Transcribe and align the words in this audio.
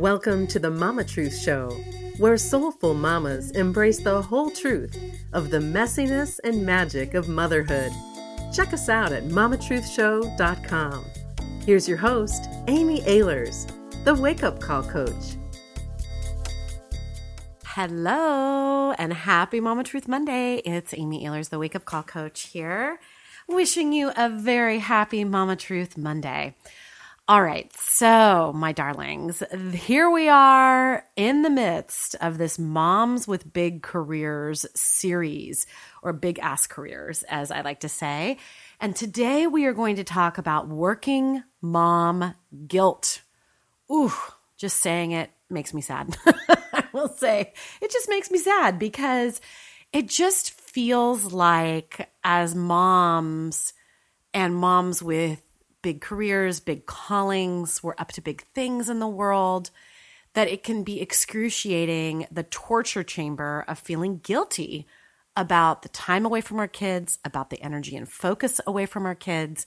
Welcome 0.00 0.46
to 0.46 0.58
the 0.58 0.70
Mama 0.70 1.04
Truth 1.04 1.36
Show, 1.36 1.72
where 2.16 2.38
soulful 2.38 2.94
mamas 2.94 3.50
embrace 3.50 3.98
the 3.98 4.22
whole 4.22 4.50
truth 4.50 4.98
of 5.34 5.50
the 5.50 5.58
messiness 5.58 6.40
and 6.42 6.64
magic 6.64 7.12
of 7.12 7.28
motherhood. 7.28 7.92
Check 8.50 8.72
us 8.72 8.88
out 8.88 9.12
at 9.12 9.24
mamatruthshow.com. 9.24 11.04
Here's 11.66 11.86
your 11.86 11.98
host, 11.98 12.48
Amy 12.66 13.02
Ahlers, 13.02 13.70
the 14.04 14.14
Wake 14.14 14.42
Up 14.42 14.58
Call 14.58 14.84
Coach. 14.84 15.36
Hello 17.66 18.92
and 18.92 19.12
happy 19.12 19.60
Mama 19.60 19.84
Truth 19.84 20.08
Monday. 20.08 20.62
It's 20.64 20.94
Amy 20.96 21.26
Ahlers, 21.26 21.50
the 21.50 21.58
Wake 21.58 21.76
Up 21.76 21.84
Call 21.84 22.04
Coach 22.04 22.46
here, 22.46 23.00
wishing 23.46 23.92
you 23.92 24.12
a 24.16 24.30
very 24.30 24.78
happy 24.78 25.24
Mama 25.24 25.56
Truth 25.56 25.98
Monday. 25.98 26.54
All 27.30 27.44
right, 27.44 27.72
so 27.76 28.52
my 28.56 28.72
darlings, 28.72 29.40
here 29.72 30.10
we 30.10 30.28
are 30.28 31.04
in 31.14 31.42
the 31.42 31.48
midst 31.48 32.16
of 32.20 32.38
this 32.38 32.58
Moms 32.58 33.28
with 33.28 33.52
Big 33.52 33.84
Careers 33.84 34.66
series, 34.74 35.64
or 36.02 36.12
big 36.12 36.40
ass 36.40 36.66
careers, 36.66 37.22
as 37.28 37.52
I 37.52 37.60
like 37.60 37.78
to 37.80 37.88
say. 37.88 38.38
And 38.80 38.96
today 38.96 39.46
we 39.46 39.66
are 39.66 39.72
going 39.72 39.94
to 39.94 40.02
talk 40.02 40.38
about 40.38 40.66
working 40.66 41.44
mom 41.62 42.34
guilt. 42.66 43.22
Ooh, 43.92 44.12
just 44.56 44.80
saying 44.80 45.12
it 45.12 45.30
makes 45.48 45.72
me 45.72 45.82
sad. 45.82 46.16
I 46.26 46.82
will 46.92 47.10
say 47.10 47.52
it 47.80 47.92
just 47.92 48.08
makes 48.08 48.32
me 48.32 48.38
sad 48.38 48.76
because 48.76 49.40
it 49.92 50.08
just 50.08 50.50
feels 50.50 51.32
like 51.32 52.10
as 52.24 52.56
moms 52.56 53.72
and 54.34 54.56
moms 54.56 55.00
with 55.00 55.40
big 55.82 56.00
careers, 56.00 56.60
big 56.60 56.86
callings, 56.86 57.82
we're 57.82 57.94
up 57.98 58.12
to 58.12 58.20
big 58.20 58.42
things 58.54 58.88
in 58.88 58.98
the 58.98 59.08
world, 59.08 59.70
that 60.34 60.48
it 60.48 60.62
can 60.62 60.84
be 60.84 61.00
excruciating 61.00 62.26
the 62.30 62.44
torture 62.44 63.02
chamber 63.02 63.64
of 63.66 63.78
feeling 63.78 64.18
guilty 64.18 64.86
about 65.36 65.82
the 65.82 65.88
time 65.88 66.26
away 66.26 66.40
from 66.40 66.58
our 66.58 66.68
kids, 66.68 67.18
about 67.24 67.50
the 67.50 67.62
energy 67.62 67.96
and 67.96 68.08
focus 68.08 68.60
away 68.66 68.86
from 68.86 69.06
our 69.06 69.14
kids, 69.14 69.66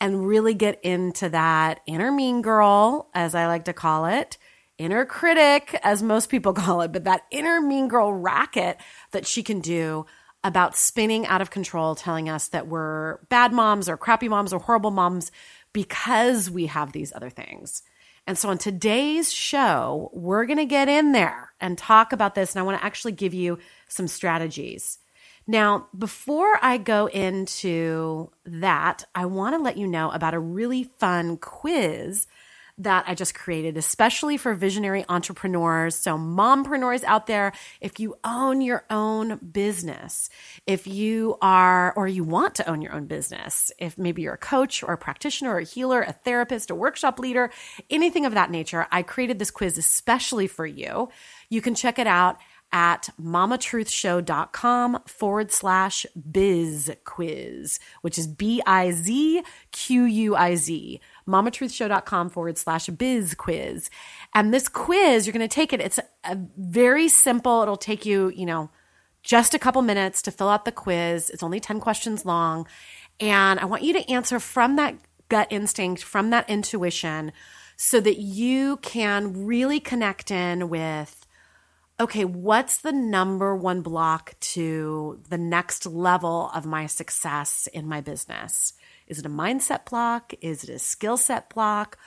and 0.00 0.26
really 0.26 0.54
get 0.54 0.82
into 0.82 1.28
that 1.28 1.80
inner 1.86 2.10
mean 2.10 2.42
girl, 2.42 3.10
as 3.14 3.34
I 3.34 3.46
like 3.46 3.64
to 3.66 3.72
call 3.72 4.06
it, 4.06 4.38
inner 4.78 5.04
critic, 5.04 5.78
as 5.82 6.02
most 6.02 6.30
people 6.30 6.52
call 6.54 6.80
it, 6.80 6.92
but 6.92 7.04
that 7.04 7.26
inner 7.30 7.60
mean 7.60 7.88
girl 7.88 8.12
racket 8.12 8.78
that 9.12 9.26
she 9.26 9.42
can 9.42 9.60
do 9.60 10.06
about 10.42 10.76
spinning 10.76 11.26
out 11.26 11.42
of 11.42 11.50
control, 11.50 11.94
telling 11.94 12.28
us 12.28 12.48
that 12.48 12.66
we're 12.66 13.18
bad 13.28 13.52
moms 13.52 13.88
or 13.88 13.96
crappy 13.96 14.28
moms 14.28 14.52
or 14.52 14.58
horrible 14.60 14.90
moms 14.90 15.30
because 15.72 16.50
we 16.50 16.66
have 16.66 16.92
these 16.92 17.12
other 17.14 17.30
things. 17.30 17.82
And 18.26 18.38
so 18.38 18.48
on 18.48 18.58
today's 18.58 19.32
show, 19.32 20.10
we're 20.12 20.46
going 20.46 20.58
to 20.58 20.64
get 20.64 20.88
in 20.88 21.12
there 21.12 21.52
and 21.60 21.76
talk 21.76 22.12
about 22.12 22.34
this. 22.34 22.54
And 22.54 22.60
I 22.60 22.62
want 22.64 22.78
to 22.78 22.84
actually 22.84 23.12
give 23.12 23.34
you 23.34 23.58
some 23.88 24.08
strategies. 24.08 24.98
Now, 25.46 25.88
before 25.96 26.58
I 26.62 26.78
go 26.78 27.06
into 27.06 28.30
that, 28.44 29.04
I 29.14 29.26
want 29.26 29.56
to 29.56 29.62
let 29.62 29.76
you 29.76 29.86
know 29.86 30.10
about 30.10 30.34
a 30.34 30.38
really 30.38 30.84
fun 30.84 31.38
quiz 31.38 32.26
that 32.82 33.04
I 33.06 33.14
just 33.14 33.34
created, 33.34 33.76
especially 33.76 34.36
for 34.36 34.54
visionary 34.54 35.04
entrepreneurs. 35.08 35.94
So, 35.94 36.16
mompreneurs 36.16 37.04
out 37.04 37.26
there, 37.26 37.52
if 37.80 38.00
you 38.00 38.16
own 38.24 38.60
your 38.60 38.84
own 38.90 39.36
business, 39.36 40.30
if 40.66 40.86
you 40.86 41.36
are, 41.42 41.92
or 41.94 42.08
you 42.08 42.24
want 42.24 42.54
to 42.56 42.68
own 42.68 42.82
your 42.82 42.94
own 42.94 43.06
business, 43.06 43.70
if 43.78 43.98
maybe 43.98 44.22
you're 44.22 44.34
a 44.34 44.38
coach 44.38 44.82
or 44.82 44.94
a 44.94 44.98
practitioner 44.98 45.54
or 45.54 45.58
a 45.58 45.64
healer, 45.64 46.02
a 46.02 46.12
therapist, 46.12 46.70
a 46.70 46.74
workshop 46.74 47.18
leader, 47.18 47.50
anything 47.90 48.24
of 48.24 48.34
that 48.34 48.50
nature, 48.50 48.86
I 48.90 49.02
created 49.02 49.38
this 49.38 49.50
quiz 49.50 49.78
especially 49.78 50.46
for 50.46 50.66
you. 50.66 51.10
You 51.48 51.60
can 51.60 51.74
check 51.74 51.98
it 51.98 52.06
out 52.06 52.38
at 52.72 53.08
mamatruthshow.com 53.20 55.00
forward 55.06 55.50
slash 55.52 56.06
biz 56.30 56.90
quiz, 57.04 57.80
which 58.02 58.18
is 58.18 58.26
B 58.26 58.62
I 58.66 58.92
Z 58.92 59.42
Q 59.72 60.04
U 60.04 60.36
I 60.36 60.54
Z. 60.54 61.00
mamatruthshow.com 61.26 62.30
forward 62.30 62.58
slash 62.58 62.86
biz 62.88 63.34
quiz. 63.34 63.90
And 64.34 64.52
this 64.52 64.68
quiz, 64.68 65.26
you're 65.26 65.32
going 65.32 65.48
to 65.48 65.54
take 65.54 65.72
it. 65.72 65.80
It's 65.80 65.98
a 66.24 66.38
very 66.56 67.08
simple, 67.08 67.62
it'll 67.62 67.76
take 67.76 68.06
you, 68.06 68.30
you 68.30 68.46
know, 68.46 68.70
just 69.22 69.54
a 69.54 69.58
couple 69.58 69.82
minutes 69.82 70.22
to 70.22 70.30
fill 70.30 70.48
out 70.48 70.64
the 70.64 70.72
quiz. 70.72 71.30
It's 71.30 71.42
only 71.42 71.60
10 71.60 71.80
questions 71.80 72.24
long. 72.24 72.66
And 73.18 73.60
I 73.60 73.66
want 73.66 73.82
you 73.82 73.92
to 73.92 74.10
answer 74.10 74.40
from 74.40 74.76
that 74.76 74.94
gut 75.28 75.48
instinct, 75.50 76.02
from 76.02 76.30
that 76.30 76.48
intuition, 76.48 77.32
so 77.76 78.00
that 78.00 78.18
you 78.18 78.78
can 78.78 79.46
really 79.46 79.80
connect 79.80 80.30
in 80.30 80.68
with 80.68 81.26
okay, 82.00 82.24
what's 82.24 82.78
the 82.78 82.92
number 82.92 83.54
one 83.54 83.82
block 83.82 84.34
to 84.40 85.20
the 85.28 85.36
next 85.36 85.84
level 85.84 86.50
of 86.54 86.64
my 86.64 86.86
success 86.86 87.68
in 87.74 87.86
my 87.86 88.00
business? 88.00 88.72
Is 89.10 89.18
it 89.18 89.26
a 89.26 89.30
mindset 89.30 89.84
block? 89.90 90.32
Is 90.40 90.62
it 90.62 90.70
a 90.70 90.78
skill 90.78 91.16
set 91.16 91.50
block? 91.50 91.98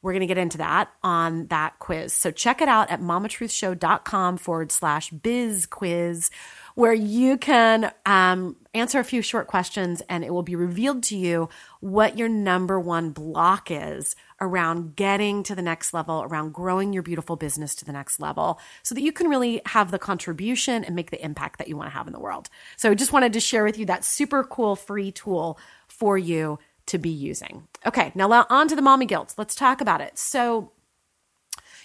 We're 0.00 0.12
going 0.12 0.20
to 0.20 0.26
get 0.26 0.38
into 0.38 0.58
that 0.58 0.92
on 1.02 1.48
that 1.48 1.78
quiz. 1.80 2.12
So 2.12 2.30
check 2.30 2.62
it 2.62 2.68
out 2.68 2.88
at 2.90 3.00
mamatruthshow.com 3.00 4.36
forward 4.36 4.72
slash 4.72 5.10
biz 5.10 5.66
quiz, 5.66 6.30
where 6.74 6.92
you 6.92 7.36
can 7.36 7.92
um, 8.06 8.56
answer 8.74 8.98
a 8.98 9.04
few 9.04 9.22
short 9.22 9.46
questions 9.46 10.02
and 10.08 10.24
it 10.24 10.32
will 10.32 10.42
be 10.42 10.56
revealed 10.56 11.02
to 11.02 11.16
you 11.16 11.48
what 11.80 12.16
your 12.16 12.28
number 12.28 12.80
one 12.80 13.10
block 13.10 13.70
is 13.70 14.16
around 14.40 14.96
getting 14.96 15.42
to 15.42 15.54
the 15.54 15.62
next 15.62 15.92
level, 15.92 16.22
around 16.22 16.52
growing 16.52 16.92
your 16.92 17.02
beautiful 17.02 17.36
business 17.36 17.74
to 17.74 17.84
the 17.84 17.92
next 17.92 18.18
level 18.18 18.58
so 18.82 18.94
that 18.94 19.02
you 19.02 19.12
can 19.12 19.28
really 19.28 19.60
have 19.66 19.90
the 19.90 19.98
contribution 19.98 20.84
and 20.84 20.96
make 20.96 21.10
the 21.10 21.24
impact 21.24 21.58
that 21.58 21.68
you 21.68 21.76
want 21.76 21.88
to 21.88 21.96
have 21.96 22.06
in 22.06 22.12
the 22.12 22.20
world. 22.20 22.48
So 22.76 22.90
I 22.90 22.94
just 22.94 23.12
wanted 23.12 23.32
to 23.34 23.40
share 23.40 23.64
with 23.64 23.78
you 23.78 23.86
that 23.86 24.04
super 24.04 24.42
cool 24.42 24.74
free 24.74 25.12
tool 25.12 25.58
for 25.86 26.16
you 26.16 26.58
to 26.86 26.98
be 26.98 27.10
using. 27.10 27.68
Okay, 27.86 28.12
now 28.14 28.46
on 28.48 28.68
to 28.68 28.74
the 28.74 28.82
mommy 28.82 29.06
guilt. 29.06 29.34
Let's 29.36 29.54
talk 29.54 29.80
about 29.80 30.00
it. 30.00 30.18
So, 30.18 30.72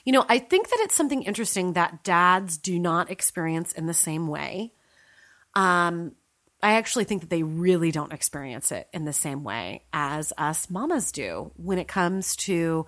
you 0.05 0.13
know, 0.13 0.25
I 0.29 0.39
think 0.39 0.69
that 0.69 0.79
it's 0.81 0.95
something 0.95 1.23
interesting 1.23 1.73
that 1.73 2.03
dads 2.03 2.57
do 2.57 2.79
not 2.79 3.11
experience 3.11 3.73
in 3.73 3.85
the 3.85 3.93
same 3.93 4.27
way. 4.27 4.73
Um, 5.57 6.11
I 6.61 6.73
actually 6.73 7.05
think 7.05 7.21
that 7.21 7.31
they 7.31 7.41
really 7.41 7.91
don't 7.91 8.13
experience 8.13 8.71
it 8.71 8.87
in 8.93 9.05
the 9.05 9.13
same 9.13 9.43
way 9.43 9.85
as 9.91 10.31
us 10.37 10.69
mamas 10.69 11.11
do 11.11 11.51
when 11.55 11.79
it 11.79 11.87
comes 11.87 12.35
to 12.37 12.85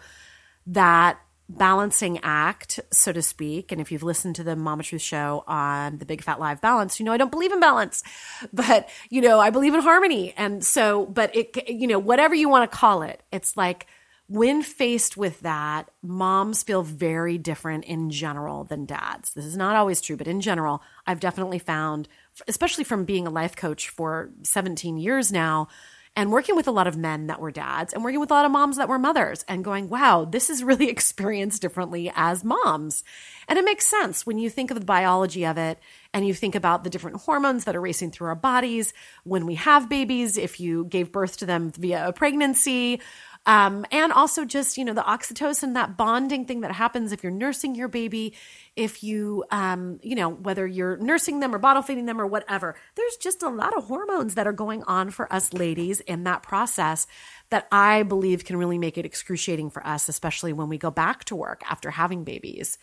that 0.68 1.20
balancing 1.50 2.20
act, 2.22 2.80
so 2.92 3.12
to 3.12 3.24
speak. 3.24 3.72
And 3.72 3.82
if 3.82 3.92
you've 3.92 4.04
listened 4.04 4.36
to 4.36 4.44
the 4.44 4.56
Mama 4.56 4.84
Truth 4.84 5.02
show 5.02 5.44
on 5.48 5.98
the 5.98 6.06
Big 6.06 6.22
Fat 6.22 6.40
Live 6.40 6.62
Balance, 6.62 7.00
you 7.00 7.06
know 7.06 7.12
I 7.12 7.18
don't 7.18 7.32
believe 7.32 7.52
in 7.52 7.60
balance, 7.60 8.04
but 8.54 8.88
you 9.10 9.22
know 9.22 9.40
I 9.40 9.50
believe 9.50 9.74
in 9.74 9.82
harmony. 9.82 10.36
And 10.38 10.64
so, 10.64 11.08
but 11.08 11.36
it, 11.36 11.68
you 11.68 11.88
know, 11.88 11.98
whatever 11.98 12.36
you 12.36 12.50
want 12.50 12.70
to 12.70 12.78
call 12.78 13.02
it, 13.02 13.24
it's 13.32 13.58
like 13.58 13.88
when 14.28 14.62
faced 14.62 15.18
with 15.18 15.40
that, 15.40 15.90
moms 16.04 16.62
feel 16.62 16.84
very 16.84 17.40
different 17.40 17.86
in 17.86 18.12
general 18.12 18.64
than 18.64 18.86
dads. 18.86 19.34
This 19.34 19.46
is 19.46 19.58
not 19.58 19.76
always 19.76 20.02
true, 20.02 20.18
but 20.18 20.28
in 20.28 20.40
general, 20.40 20.84
I've 21.08 21.20
definitely 21.20 21.58
found 21.58 22.08
especially 22.48 22.84
from 22.84 23.06
being 23.06 23.28
a 23.28 23.32
life 23.32 23.56
coach 23.56 23.90
for 23.90 24.32
17 24.44 24.98
years 24.98 25.32
now 25.32 25.68
and 26.16 26.32
working 26.32 26.56
with 26.56 26.68
a 26.68 26.72
lot 26.72 26.88
of 26.88 26.98
men 26.98 27.28
that 27.28 27.40
were 27.40 27.52
dads 27.52 27.94
and 27.94 28.04
working 28.04 28.20
with 28.20 28.32
a 28.32 28.34
lot 28.34 28.46
of 28.46 28.52
moms 28.52 28.78
that 28.78 28.90
were 28.90 29.00
mothers 29.00 29.46
and 29.48 29.64
going, 29.64 29.90
wow, 29.90 30.26
this 30.26 30.50
is 30.50 30.64
really 30.64 30.90
experienced 30.90 31.62
differently 31.62 32.12
as 32.16 32.44
moms. 32.44 33.04
And 33.48 33.58
it 33.58 33.66
makes 33.66 33.86
sense 33.86 34.26
when 34.26 34.38
you 34.38 34.50
think 34.50 34.70
of 34.70 34.78
the 34.80 34.86
biology 34.86 35.46
of 35.46 35.58
it 35.58 35.80
and 36.14 36.28
you 36.28 36.34
think 36.34 36.56
about 36.56 36.84
the 36.84 36.90
different 36.90 37.22
hormones 37.22 37.64
that 37.66 37.76
are 37.76 37.82
racing 37.82 38.12
through 38.12 38.28
our 38.28 38.36
bodies 38.36 38.94
when 39.24 39.46
we 39.46 39.56
have 39.56 39.90
babies, 39.90 40.38
if 40.38 40.60
you 40.60 40.86
gave 40.86 41.12
birth 41.12 41.38
to 41.38 41.46
them 41.46 41.72
via 41.72 42.08
a 42.08 42.14
pregnancy, 42.14 43.02
um, 43.50 43.84
and 43.92 44.14
also 44.14 44.46
just, 44.46 44.78
you 44.78 44.86
know, 44.86 44.94
the 44.94 45.02
oxytocin, 45.02 45.74
that 45.74 45.98
bonding 45.98 46.46
thing 46.46 46.62
that 46.62 46.72
happens 46.72 47.12
if 47.12 47.24
you're 47.24 47.32
nursing 47.32 47.74
your 47.74 47.88
baby, 47.88 48.36
if 48.76 49.02
you, 49.02 49.44
um, 49.50 50.00
you 50.04 50.14
know, 50.14 50.30
whether 50.30 50.68
you're 50.68 50.98
nursing 50.98 51.40
them 51.40 51.56
or 51.56 51.58
bottle 51.58 51.82
feeding 51.82 52.06
them 52.06 52.22
or 52.22 52.28
whatever, 52.28 52.76
there's 52.94 53.16
just 53.16 53.42
a 53.42 53.50
lot 53.50 53.76
of 53.76 53.86
hormones 53.86 54.36
that 54.36 54.46
are 54.46 54.54
going 54.54 54.84
on 54.84 55.10
for 55.10 55.34
us 55.34 55.52
ladies 55.52 56.00
in 56.02 56.26
that 56.26 56.44
process 56.44 57.08
that 57.50 57.68
I 57.72 58.04
believe 58.04 58.46
can 58.46 58.56
really 58.56 58.78
make 58.78 59.00
it 59.00 59.06
excruciating 59.06 59.72
for 59.72 59.84
us, 59.84 60.10
especially 60.10 60.54
when 60.54 60.70
we 60.70 60.78
go 60.78 60.92
back 60.92 61.24
to 61.24 61.36
work 61.36 61.64
after 61.68 61.90
having 61.90 62.24
babies. 62.24 62.78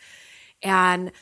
And 0.64 1.12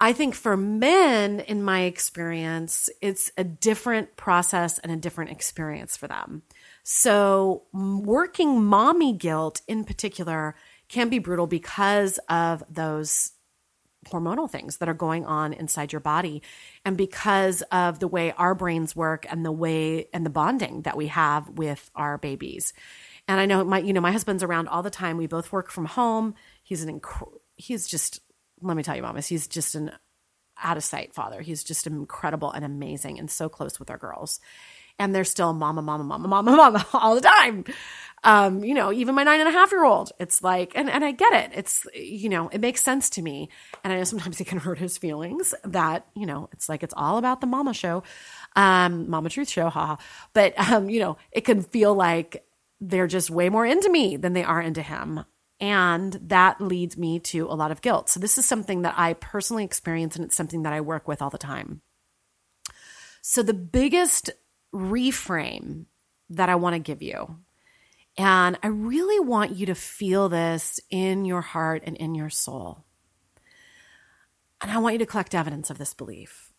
I 0.00 0.14
think 0.14 0.34
for 0.34 0.56
men, 0.56 1.38
in 1.38 1.62
my 1.62 1.82
experience, 1.82 2.90
it's 3.00 3.30
a 3.38 3.44
different 3.44 4.16
process 4.16 4.80
and 4.80 4.90
a 4.90 4.96
different 4.96 5.30
experience 5.30 5.96
for 5.96 6.08
them. 6.08 6.42
So, 6.82 7.64
working 7.72 8.64
mommy 8.64 9.12
guilt 9.12 9.62
in 9.68 9.84
particular 9.84 10.54
can 10.88 11.08
be 11.08 11.18
brutal 11.18 11.46
because 11.46 12.18
of 12.28 12.62
those 12.68 13.32
hormonal 14.08 14.50
things 14.50 14.78
that 14.78 14.88
are 14.88 14.94
going 14.94 15.26
on 15.26 15.52
inside 15.52 15.92
your 15.92 16.00
body 16.00 16.42
and 16.86 16.96
because 16.96 17.60
of 17.70 17.98
the 17.98 18.08
way 18.08 18.32
our 18.32 18.54
brains 18.54 18.96
work 18.96 19.26
and 19.28 19.44
the 19.44 19.52
way 19.52 20.08
and 20.14 20.24
the 20.24 20.30
bonding 20.30 20.82
that 20.82 20.96
we 20.96 21.08
have 21.08 21.48
with 21.50 21.90
our 21.94 22.16
babies. 22.16 22.72
And 23.28 23.38
I 23.38 23.46
know 23.46 23.62
my 23.62 23.78
you 23.78 23.92
know 23.92 24.00
my 24.00 24.12
husband's 24.12 24.42
around 24.42 24.68
all 24.68 24.82
the 24.82 24.90
time. 24.90 25.16
We 25.16 25.26
both 25.26 25.52
work 25.52 25.70
from 25.70 25.84
home. 25.84 26.34
He's 26.62 26.82
an 26.82 27.00
inc- 27.00 27.38
he's 27.60 27.86
just, 27.86 28.20
let 28.62 28.76
me 28.76 28.82
tell 28.82 28.96
you, 28.96 29.02
mamas, 29.02 29.26
he's 29.26 29.46
just 29.46 29.74
an 29.74 29.92
out 30.62 30.76
of 30.76 30.84
sight 30.84 31.14
father. 31.14 31.40
He's 31.40 31.64
just 31.64 31.86
incredible 31.86 32.50
and 32.50 32.64
amazing 32.64 33.18
and 33.18 33.30
so 33.30 33.48
close 33.48 33.78
with 33.78 33.90
our 33.90 33.98
girls. 33.98 34.40
And 35.00 35.12
they're 35.12 35.24
still 35.24 35.52
mama, 35.52 35.82
mama, 35.82 36.04
mama, 36.04 36.28
mama, 36.28 36.52
mama 36.56 36.86
all 36.92 37.16
the 37.16 37.22
time. 37.22 37.64
Um, 38.22 38.62
you 38.62 38.74
know, 38.74 38.92
even 38.92 39.14
my 39.14 39.22
nine 39.22 39.40
and 39.40 39.48
a 39.48 39.52
half 39.52 39.72
year 39.72 39.84
old, 39.84 40.12
it's 40.20 40.42
like, 40.42 40.72
and, 40.74 40.90
and 40.90 41.02
I 41.02 41.12
get 41.12 41.32
it. 41.32 41.52
It's, 41.54 41.86
you 41.94 42.28
know, 42.28 42.48
it 42.48 42.60
makes 42.60 42.82
sense 42.82 43.08
to 43.10 43.22
me. 43.22 43.48
And 43.82 43.92
I 43.92 43.96
know 43.96 44.04
sometimes 44.04 44.40
it 44.40 44.46
can 44.46 44.58
hurt 44.58 44.78
his 44.78 44.98
feelings 44.98 45.54
that, 45.64 46.06
you 46.14 46.26
know, 46.26 46.50
it's 46.52 46.68
like, 46.68 46.82
it's 46.82 46.94
all 46.96 47.16
about 47.16 47.40
the 47.40 47.46
mama 47.46 47.72
show, 47.72 48.02
um, 48.56 49.08
mama 49.08 49.30
truth 49.30 49.48
show, 49.48 49.70
haha. 49.70 49.96
But, 50.34 50.58
um, 50.70 50.90
you 50.90 51.00
know, 51.00 51.16
it 51.32 51.46
can 51.46 51.62
feel 51.62 51.94
like 51.94 52.44
they're 52.80 53.06
just 53.06 53.30
way 53.30 53.48
more 53.48 53.64
into 53.64 53.88
me 53.88 54.16
than 54.16 54.34
they 54.34 54.44
are 54.44 54.60
into 54.60 54.82
him. 54.82 55.24
And 55.60 56.14
that 56.28 56.60
leads 56.60 56.96
me 56.96 57.20
to 57.20 57.46
a 57.46 57.54
lot 57.54 57.70
of 57.70 57.82
guilt. 57.82 58.08
So, 58.08 58.18
this 58.18 58.38
is 58.38 58.46
something 58.46 58.80
that 58.82 58.94
I 58.96 59.12
personally 59.12 59.64
experience, 59.64 60.16
and 60.16 60.24
it's 60.24 60.36
something 60.36 60.62
that 60.62 60.72
I 60.72 60.80
work 60.80 61.06
with 61.06 61.20
all 61.20 61.28
the 61.28 61.36
time. 61.36 61.82
So, 63.20 63.42
the 63.42 63.52
biggest 63.52 64.30
reframe 64.74 65.86
that 66.30 66.48
I 66.48 66.54
want 66.54 66.74
to 66.74 66.78
give 66.78 67.02
you, 67.02 67.38
and 68.16 68.58
I 68.62 68.68
really 68.68 69.20
want 69.20 69.56
you 69.56 69.66
to 69.66 69.74
feel 69.74 70.28
this 70.28 70.80
in 70.90 71.24
your 71.24 71.40
heart 71.40 71.82
and 71.86 71.96
in 71.96 72.14
your 72.14 72.30
soul. 72.30 72.84
And 74.60 74.70
I 74.70 74.78
want 74.78 74.94
you 74.94 74.98
to 74.98 75.06
collect 75.06 75.34
evidence 75.34 75.70
of 75.70 75.78
this 75.78 75.94
belief, 75.94 76.52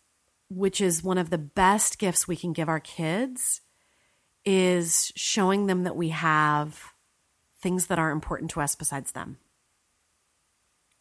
which 0.48 0.80
is 0.80 1.04
one 1.04 1.18
of 1.18 1.30
the 1.30 1.38
best 1.38 1.98
gifts 1.98 2.26
we 2.26 2.36
can 2.36 2.52
give 2.52 2.68
our 2.68 2.80
kids 2.80 3.60
is 4.44 5.12
showing 5.14 5.66
them 5.66 5.84
that 5.84 5.96
we 5.96 6.08
have 6.08 6.92
things 7.60 7.86
that 7.86 7.98
are 7.98 8.10
important 8.10 8.50
to 8.50 8.60
us 8.60 8.74
besides 8.74 9.12
them. 9.12 9.38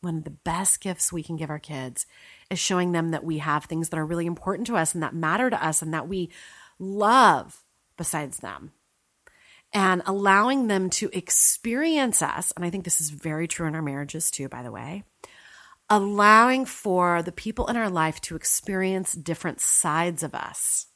One 0.01 0.17
of 0.17 0.23
the 0.23 0.29
best 0.31 0.81
gifts 0.81 1.11
we 1.11 1.23
can 1.23 1.35
give 1.37 1.49
our 1.49 1.59
kids 1.59 2.05
is 2.49 2.59
showing 2.59 2.91
them 2.91 3.09
that 3.11 3.23
we 3.23 3.39
have 3.39 3.65
things 3.65 3.89
that 3.89 3.97
are 3.97 4.05
really 4.05 4.25
important 4.25 4.67
to 4.67 4.75
us 4.75 4.93
and 4.93 5.01
that 5.03 5.15
matter 5.15 5.49
to 5.49 5.63
us 5.63 5.81
and 5.81 5.93
that 5.93 6.07
we 6.07 6.29
love 6.81 7.63
besides 7.95 8.39
them. 8.39 8.71
And 9.73 10.01
allowing 10.05 10.67
them 10.67 10.89
to 10.91 11.09
experience 11.13 12.21
us, 12.21 12.51
and 12.57 12.65
I 12.65 12.69
think 12.69 12.83
this 12.83 12.99
is 12.99 13.09
very 13.09 13.47
true 13.47 13.67
in 13.67 13.75
our 13.75 13.81
marriages 13.81 14.29
too, 14.29 14.49
by 14.49 14.63
the 14.63 14.71
way, 14.71 15.03
allowing 15.89 16.65
for 16.65 17.21
the 17.21 17.31
people 17.31 17.67
in 17.67 17.77
our 17.77 17.89
life 17.89 18.19
to 18.21 18.35
experience 18.35 19.13
different 19.13 19.61
sides 19.61 20.23
of 20.23 20.35
us. 20.35 20.87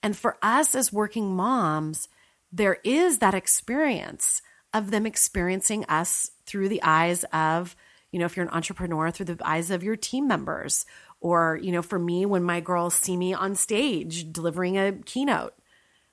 And 0.00 0.16
for 0.16 0.36
us 0.42 0.76
as 0.76 0.92
working 0.92 1.34
moms, 1.34 2.08
there 2.52 2.78
is 2.84 3.18
that 3.18 3.34
experience 3.34 4.42
of 4.74 4.90
them 4.90 5.06
experiencing 5.06 5.84
us 5.86 6.30
through 6.46 6.68
the 6.68 6.82
eyes 6.82 7.24
of, 7.32 7.74
you 8.12 8.18
know, 8.18 8.26
if 8.26 8.36
you're 8.36 8.46
an 8.46 8.52
entrepreneur, 8.52 9.10
through 9.10 9.26
the 9.26 9.38
eyes 9.44 9.70
of 9.70 9.82
your 9.82 9.96
team 9.96 10.28
members. 10.28 10.86
Or, 11.20 11.58
you 11.60 11.72
know, 11.72 11.82
for 11.82 11.98
me, 11.98 12.26
when 12.26 12.42
my 12.42 12.60
girls 12.60 12.94
see 12.94 13.16
me 13.16 13.32
on 13.34 13.54
stage 13.54 14.32
delivering 14.32 14.78
a 14.78 14.92
keynote, 14.92 15.54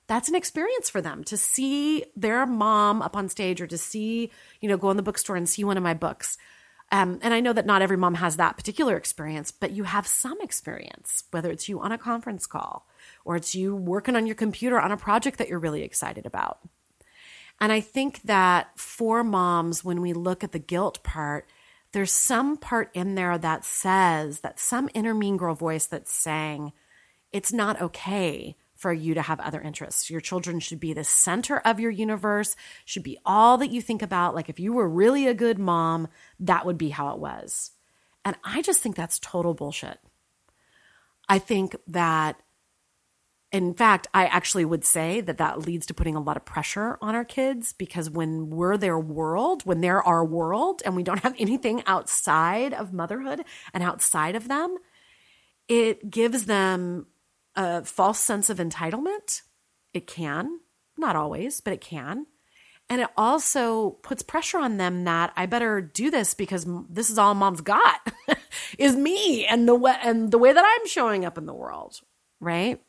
that's 0.06 0.28
an 0.28 0.34
experience 0.34 0.90
for 0.90 1.00
them 1.00 1.22
to 1.24 1.36
see 1.36 2.04
their 2.16 2.44
mom 2.46 3.02
up 3.02 3.16
on 3.16 3.28
stage 3.28 3.60
or 3.60 3.66
to 3.68 3.78
see, 3.78 4.30
you 4.60 4.68
know, 4.68 4.76
go 4.76 4.90
in 4.90 4.96
the 4.96 5.02
bookstore 5.04 5.36
and 5.36 5.48
see 5.48 5.62
one 5.62 5.76
of 5.76 5.84
my 5.84 5.94
books. 5.94 6.36
Um, 6.92 7.20
and 7.22 7.32
I 7.32 7.38
know 7.38 7.52
that 7.52 7.66
not 7.66 7.82
every 7.82 7.96
mom 7.96 8.14
has 8.14 8.36
that 8.36 8.56
particular 8.56 8.96
experience, 8.96 9.52
but 9.52 9.70
you 9.70 9.84
have 9.84 10.08
some 10.08 10.40
experience, 10.40 11.22
whether 11.30 11.50
it's 11.50 11.68
you 11.68 11.80
on 11.80 11.92
a 11.92 11.98
conference 11.98 12.46
call 12.46 12.88
or 13.24 13.36
it's 13.36 13.54
you 13.54 13.76
working 13.76 14.16
on 14.16 14.26
your 14.26 14.34
computer 14.34 14.80
on 14.80 14.90
a 14.90 14.96
project 14.96 15.38
that 15.38 15.48
you're 15.48 15.60
really 15.60 15.82
excited 15.82 16.26
about. 16.26 16.58
And 17.60 17.70
I 17.70 17.80
think 17.80 18.22
that 18.22 18.76
for 18.76 19.22
moms, 19.22 19.84
when 19.84 20.00
we 20.00 20.12
look 20.12 20.42
at 20.42 20.52
the 20.52 20.58
guilt 20.58 21.02
part, 21.04 21.46
there's 21.92 22.12
some 22.12 22.56
part 22.56 22.90
in 22.94 23.14
there 23.14 23.36
that 23.38 23.64
says 23.64 24.40
that 24.40 24.60
some 24.60 24.88
inner 24.94 25.14
mean 25.14 25.36
girl 25.36 25.54
voice 25.54 25.86
that's 25.86 26.12
saying 26.12 26.72
it's 27.32 27.52
not 27.52 27.80
okay 27.80 28.56
for 28.74 28.92
you 28.92 29.12
to 29.14 29.22
have 29.22 29.40
other 29.40 29.60
interests. 29.60 30.08
Your 30.08 30.22
children 30.22 30.58
should 30.58 30.80
be 30.80 30.94
the 30.94 31.04
center 31.04 31.58
of 31.58 31.78
your 31.78 31.90
universe, 31.90 32.56
should 32.84 33.02
be 33.02 33.18
all 33.26 33.58
that 33.58 33.70
you 33.70 33.82
think 33.82 34.00
about. 34.00 34.34
Like 34.34 34.48
if 34.48 34.58
you 34.58 34.72
were 34.72 34.88
really 34.88 35.26
a 35.26 35.34
good 35.34 35.58
mom, 35.58 36.08
that 36.38 36.64
would 36.64 36.78
be 36.78 36.88
how 36.88 37.10
it 37.10 37.18
was. 37.18 37.72
And 38.24 38.36
I 38.42 38.62
just 38.62 38.80
think 38.80 38.96
that's 38.96 39.18
total 39.18 39.52
bullshit. 39.52 39.98
I 41.28 41.38
think 41.38 41.76
that 41.88 42.40
in 43.52 43.74
fact, 43.74 44.06
I 44.14 44.26
actually 44.26 44.64
would 44.64 44.84
say 44.84 45.20
that 45.22 45.38
that 45.38 45.66
leads 45.66 45.84
to 45.86 45.94
putting 45.94 46.14
a 46.14 46.20
lot 46.20 46.36
of 46.36 46.44
pressure 46.44 46.96
on 47.00 47.16
our 47.16 47.24
kids 47.24 47.72
because 47.72 48.08
when 48.08 48.48
we're 48.48 48.76
their 48.76 48.98
world, 48.98 49.62
when 49.64 49.80
they're 49.80 50.02
our 50.02 50.24
world 50.24 50.82
and 50.84 50.94
we 50.94 51.02
don't 51.02 51.24
have 51.24 51.34
anything 51.38 51.82
outside 51.86 52.72
of 52.72 52.92
motherhood 52.92 53.44
and 53.74 53.82
outside 53.82 54.36
of 54.36 54.46
them, 54.46 54.76
it 55.66 56.10
gives 56.10 56.46
them 56.46 57.06
a 57.56 57.84
false 57.84 58.20
sense 58.20 58.50
of 58.50 58.58
entitlement. 58.58 59.42
It 59.92 60.06
can, 60.06 60.60
not 60.96 61.16
always, 61.16 61.60
but 61.60 61.72
it 61.72 61.80
can. 61.80 62.26
And 62.88 63.00
it 63.00 63.08
also 63.16 63.90
puts 64.02 64.22
pressure 64.22 64.58
on 64.58 64.76
them 64.76 65.04
that 65.04 65.32
I 65.36 65.46
better 65.46 65.80
do 65.80 66.10
this 66.10 66.34
because 66.34 66.66
this 66.88 67.10
is 67.10 67.18
all 67.18 67.34
mom's 67.34 67.60
got 67.60 68.12
is 68.78 68.94
me 68.94 69.44
and 69.46 69.66
the 69.66 69.74
way, 69.74 69.96
and 70.02 70.30
the 70.30 70.38
way 70.38 70.52
that 70.52 70.64
I'm 70.64 70.86
showing 70.86 71.24
up 71.24 71.36
in 71.36 71.46
the 71.46 71.54
world, 71.54 72.00
right? 72.40 72.80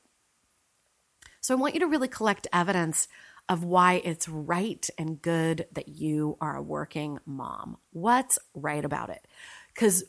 So 1.52 1.58
I 1.58 1.60
want 1.60 1.74
you 1.74 1.82
to 1.82 1.88
really 1.88 2.08
collect 2.08 2.48
evidence 2.54 3.10
of 3.50 3.66
why 3.66 3.96
it's 4.06 4.30
right 4.30 4.90
and 4.98 5.22
good 5.22 5.66
that 5.74 5.90
you 5.90 6.38
are 6.40 6.56
a 6.56 6.62
working 6.62 7.20
mom. 7.26 7.76
What's 7.92 8.40
right 8.56 8.86
about 8.86 9.10
it? 9.10 9.28
Because, 9.74 10.06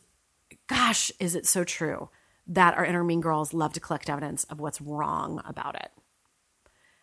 gosh, 0.69 1.11
is 1.19 1.35
it 1.35 1.45
so 1.45 1.65
true 1.65 2.11
that 2.47 2.75
our 2.75 2.85
inner 2.85 3.03
mean 3.03 3.21
girls 3.21 3.53
love 3.53 3.73
to 3.73 3.81
collect 3.81 4.09
evidence 4.09 4.45
of 4.45 4.61
what's 4.61 4.81
wrong 4.81 5.43
about 5.45 5.75
it. 5.75 5.91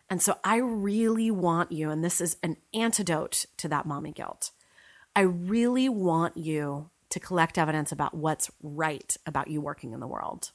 And 0.08 0.22
so 0.22 0.38
I 0.42 0.56
really 0.56 1.30
want 1.30 1.70
you, 1.70 1.90
and 1.90 2.02
this 2.02 2.18
is 2.18 2.38
an 2.42 2.56
antidote 2.72 3.44
to 3.58 3.68
that 3.68 3.84
mommy 3.84 4.12
guilt. 4.12 4.52
I 5.14 5.20
really 5.20 5.90
want 5.90 6.38
you 6.38 6.88
to 7.10 7.20
collect 7.20 7.58
evidence 7.58 7.92
about 7.92 8.16
what's 8.16 8.50
right 8.62 9.14
about 9.26 9.48
you 9.48 9.60
working 9.60 9.92
in 9.92 10.00
the 10.00 10.08
world. 10.08 10.52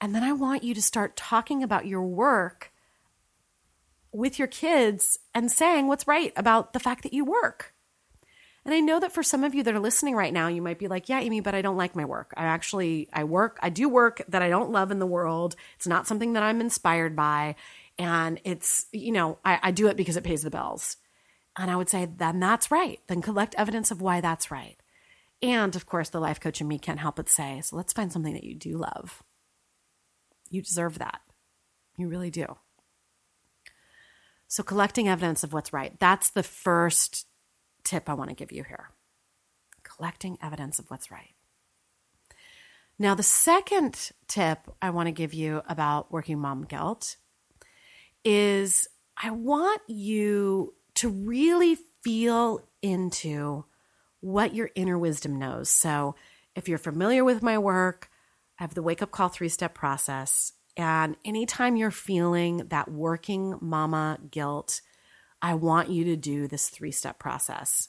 And 0.00 0.14
then 0.14 0.22
I 0.22 0.32
want 0.32 0.64
you 0.64 0.74
to 0.74 0.82
start 0.82 1.16
talking 1.16 1.62
about 1.62 1.86
your 1.86 2.02
work 2.02 2.72
with 4.12 4.38
your 4.38 4.48
kids 4.48 5.18
and 5.34 5.50
saying 5.50 5.86
what's 5.86 6.08
right 6.08 6.32
about 6.36 6.72
the 6.72 6.80
fact 6.80 7.02
that 7.02 7.12
you 7.12 7.24
work. 7.24 7.74
And 8.64 8.74
I 8.74 8.80
know 8.80 9.00
that 9.00 9.12
for 9.12 9.22
some 9.22 9.44
of 9.44 9.54
you 9.54 9.62
that 9.62 9.74
are 9.74 9.80
listening 9.80 10.14
right 10.14 10.32
now, 10.32 10.48
you 10.48 10.60
might 10.60 10.78
be 10.78 10.88
like, 10.88 11.08
yeah, 11.08 11.20
Amy, 11.20 11.40
but 11.40 11.54
I 11.54 11.62
don't 11.62 11.76
like 11.78 11.96
my 11.96 12.04
work. 12.04 12.32
I 12.36 12.44
actually, 12.44 13.08
I 13.12 13.24
work, 13.24 13.58
I 13.62 13.70
do 13.70 13.88
work 13.88 14.22
that 14.28 14.42
I 14.42 14.50
don't 14.50 14.70
love 14.70 14.90
in 14.90 14.98
the 14.98 15.06
world. 15.06 15.56
It's 15.76 15.86
not 15.86 16.06
something 16.06 16.34
that 16.34 16.42
I'm 16.42 16.60
inspired 16.60 17.16
by. 17.16 17.56
And 17.98 18.40
it's, 18.44 18.86
you 18.92 19.12
know, 19.12 19.38
I, 19.44 19.58
I 19.62 19.70
do 19.70 19.88
it 19.88 19.96
because 19.96 20.16
it 20.16 20.24
pays 20.24 20.42
the 20.42 20.50
bills. 20.50 20.96
And 21.56 21.70
I 21.70 21.76
would 21.76 21.88
say, 21.88 22.06
then 22.06 22.38
that's 22.40 22.70
right. 22.70 23.00
Then 23.06 23.22
collect 23.22 23.54
evidence 23.56 23.90
of 23.90 24.02
why 24.02 24.20
that's 24.20 24.50
right. 24.50 24.76
And 25.42 25.74
of 25.74 25.86
course, 25.86 26.10
the 26.10 26.20
life 26.20 26.38
coach 26.38 26.60
in 26.60 26.68
me 26.68 26.78
can't 26.78 27.00
help 27.00 27.16
but 27.16 27.28
say, 27.28 27.60
so 27.62 27.76
let's 27.76 27.94
find 27.94 28.12
something 28.12 28.34
that 28.34 28.44
you 28.44 28.54
do 28.54 28.76
love. 28.76 29.22
You 30.50 30.62
deserve 30.62 30.98
that. 30.98 31.20
You 31.96 32.08
really 32.08 32.30
do. 32.30 32.56
So, 34.48 34.62
collecting 34.64 35.08
evidence 35.08 35.44
of 35.44 35.52
what's 35.52 35.72
right, 35.72 35.98
that's 36.00 36.30
the 36.30 36.42
first 36.42 37.26
tip 37.84 38.08
I 38.08 38.14
want 38.14 38.30
to 38.30 38.36
give 38.36 38.50
you 38.50 38.64
here. 38.64 38.90
Collecting 39.84 40.38
evidence 40.42 40.78
of 40.78 40.90
what's 40.90 41.10
right. 41.10 41.34
Now, 42.98 43.14
the 43.14 43.22
second 43.22 44.10
tip 44.26 44.58
I 44.82 44.90
want 44.90 45.06
to 45.06 45.12
give 45.12 45.32
you 45.32 45.62
about 45.68 46.12
working 46.12 46.38
mom 46.38 46.64
guilt 46.64 47.16
is 48.24 48.88
I 49.16 49.30
want 49.30 49.80
you 49.86 50.74
to 50.96 51.08
really 51.08 51.76
feel 52.02 52.60
into 52.82 53.64
what 54.20 54.54
your 54.54 54.70
inner 54.74 54.98
wisdom 54.98 55.38
knows. 55.38 55.70
So, 55.70 56.16
if 56.56 56.68
you're 56.68 56.78
familiar 56.78 57.24
with 57.24 57.42
my 57.42 57.56
work, 57.56 58.10
I 58.60 58.64
have 58.64 58.74
the 58.74 58.82
wake 58.82 59.00
up 59.00 59.10
call 59.10 59.30
three 59.30 59.48
step 59.48 59.74
process. 59.74 60.52
And 60.76 61.16
anytime 61.24 61.76
you're 61.76 61.90
feeling 61.90 62.58
that 62.68 62.90
working 62.90 63.58
mama 63.60 64.18
guilt, 64.30 64.82
I 65.42 65.54
want 65.54 65.88
you 65.88 66.04
to 66.04 66.16
do 66.16 66.46
this 66.46 66.68
three 66.68 66.92
step 66.92 67.18
process. 67.18 67.88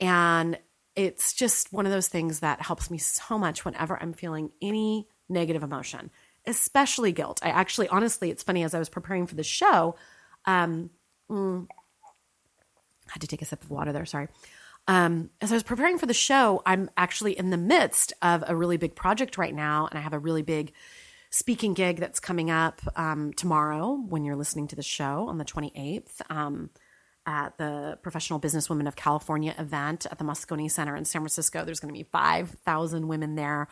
And 0.00 0.58
it's 0.94 1.32
just 1.32 1.72
one 1.72 1.84
of 1.84 1.92
those 1.92 2.08
things 2.08 2.40
that 2.40 2.62
helps 2.62 2.90
me 2.90 2.98
so 2.98 3.36
much 3.38 3.64
whenever 3.64 4.00
I'm 4.00 4.12
feeling 4.12 4.52
any 4.60 5.08
negative 5.28 5.62
emotion, 5.62 6.10
especially 6.46 7.12
guilt. 7.12 7.40
I 7.42 7.48
actually, 7.48 7.88
honestly, 7.88 8.30
it's 8.30 8.42
funny 8.42 8.62
as 8.62 8.74
I 8.74 8.78
was 8.78 8.88
preparing 8.88 9.26
for 9.26 9.34
the 9.34 9.42
show, 9.42 9.96
um, 10.44 10.90
mm, 11.30 11.66
I 13.08 13.12
had 13.12 13.22
to 13.22 13.26
take 13.26 13.42
a 13.42 13.46
sip 13.46 13.62
of 13.62 13.70
water 13.70 13.92
there, 13.92 14.06
sorry. 14.06 14.28
Um, 14.88 15.30
as 15.40 15.52
I 15.52 15.54
was 15.54 15.62
preparing 15.62 15.98
for 15.98 16.06
the 16.06 16.14
show, 16.14 16.62
I'm 16.66 16.90
actually 16.96 17.38
in 17.38 17.50
the 17.50 17.56
midst 17.56 18.12
of 18.20 18.42
a 18.46 18.56
really 18.56 18.76
big 18.76 18.94
project 18.94 19.38
right 19.38 19.54
now, 19.54 19.86
and 19.86 19.98
I 19.98 20.02
have 20.02 20.12
a 20.12 20.18
really 20.18 20.42
big 20.42 20.72
speaking 21.30 21.72
gig 21.72 21.98
that's 21.98 22.20
coming 22.20 22.50
up 22.50 22.82
um, 22.96 23.32
tomorrow 23.32 23.94
when 24.08 24.24
you're 24.24 24.36
listening 24.36 24.68
to 24.68 24.76
the 24.76 24.82
show 24.82 25.28
on 25.28 25.38
the 25.38 25.44
28th. 25.44 26.20
Um, 26.30 26.70
at 27.26 27.56
the 27.58 27.98
Professional 28.02 28.40
Businesswomen 28.40 28.88
of 28.88 28.96
California 28.96 29.54
event 29.58 30.06
at 30.10 30.18
the 30.18 30.24
Moscone 30.24 30.68
Center 30.70 30.96
in 30.96 31.04
San 31.04 31.20
Francisco. 31.20 31.64
There's 31.64 31.80
going 31.80 31.94
to 31.94 31.98
be 31.98 32.02
5,000 32.02 33.06
women 33.06 33.36
there. 33.36 33.68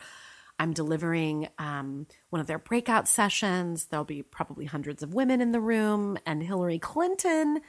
I'm 0.57 0.73
delivering 0.73 1.49
um, 1.57 2.07
one 2.29 2.39
of 2.39 2.47
their 2.47 2.59
breakout 2.59 3.07
sessions. 3.07 3.85
There'll 3.85 4.05
be 4.05 4.21
probably 4.21 4.65
hundreds 4.65 5.03
of 5.03 5.13
women 5.13 5.41
in 5.41 5.51
the 5.51 5.59
room, 5.59 6.17
and 6.25 6.41
Hillary 6.41 6.79
Clinton 6.79 7.61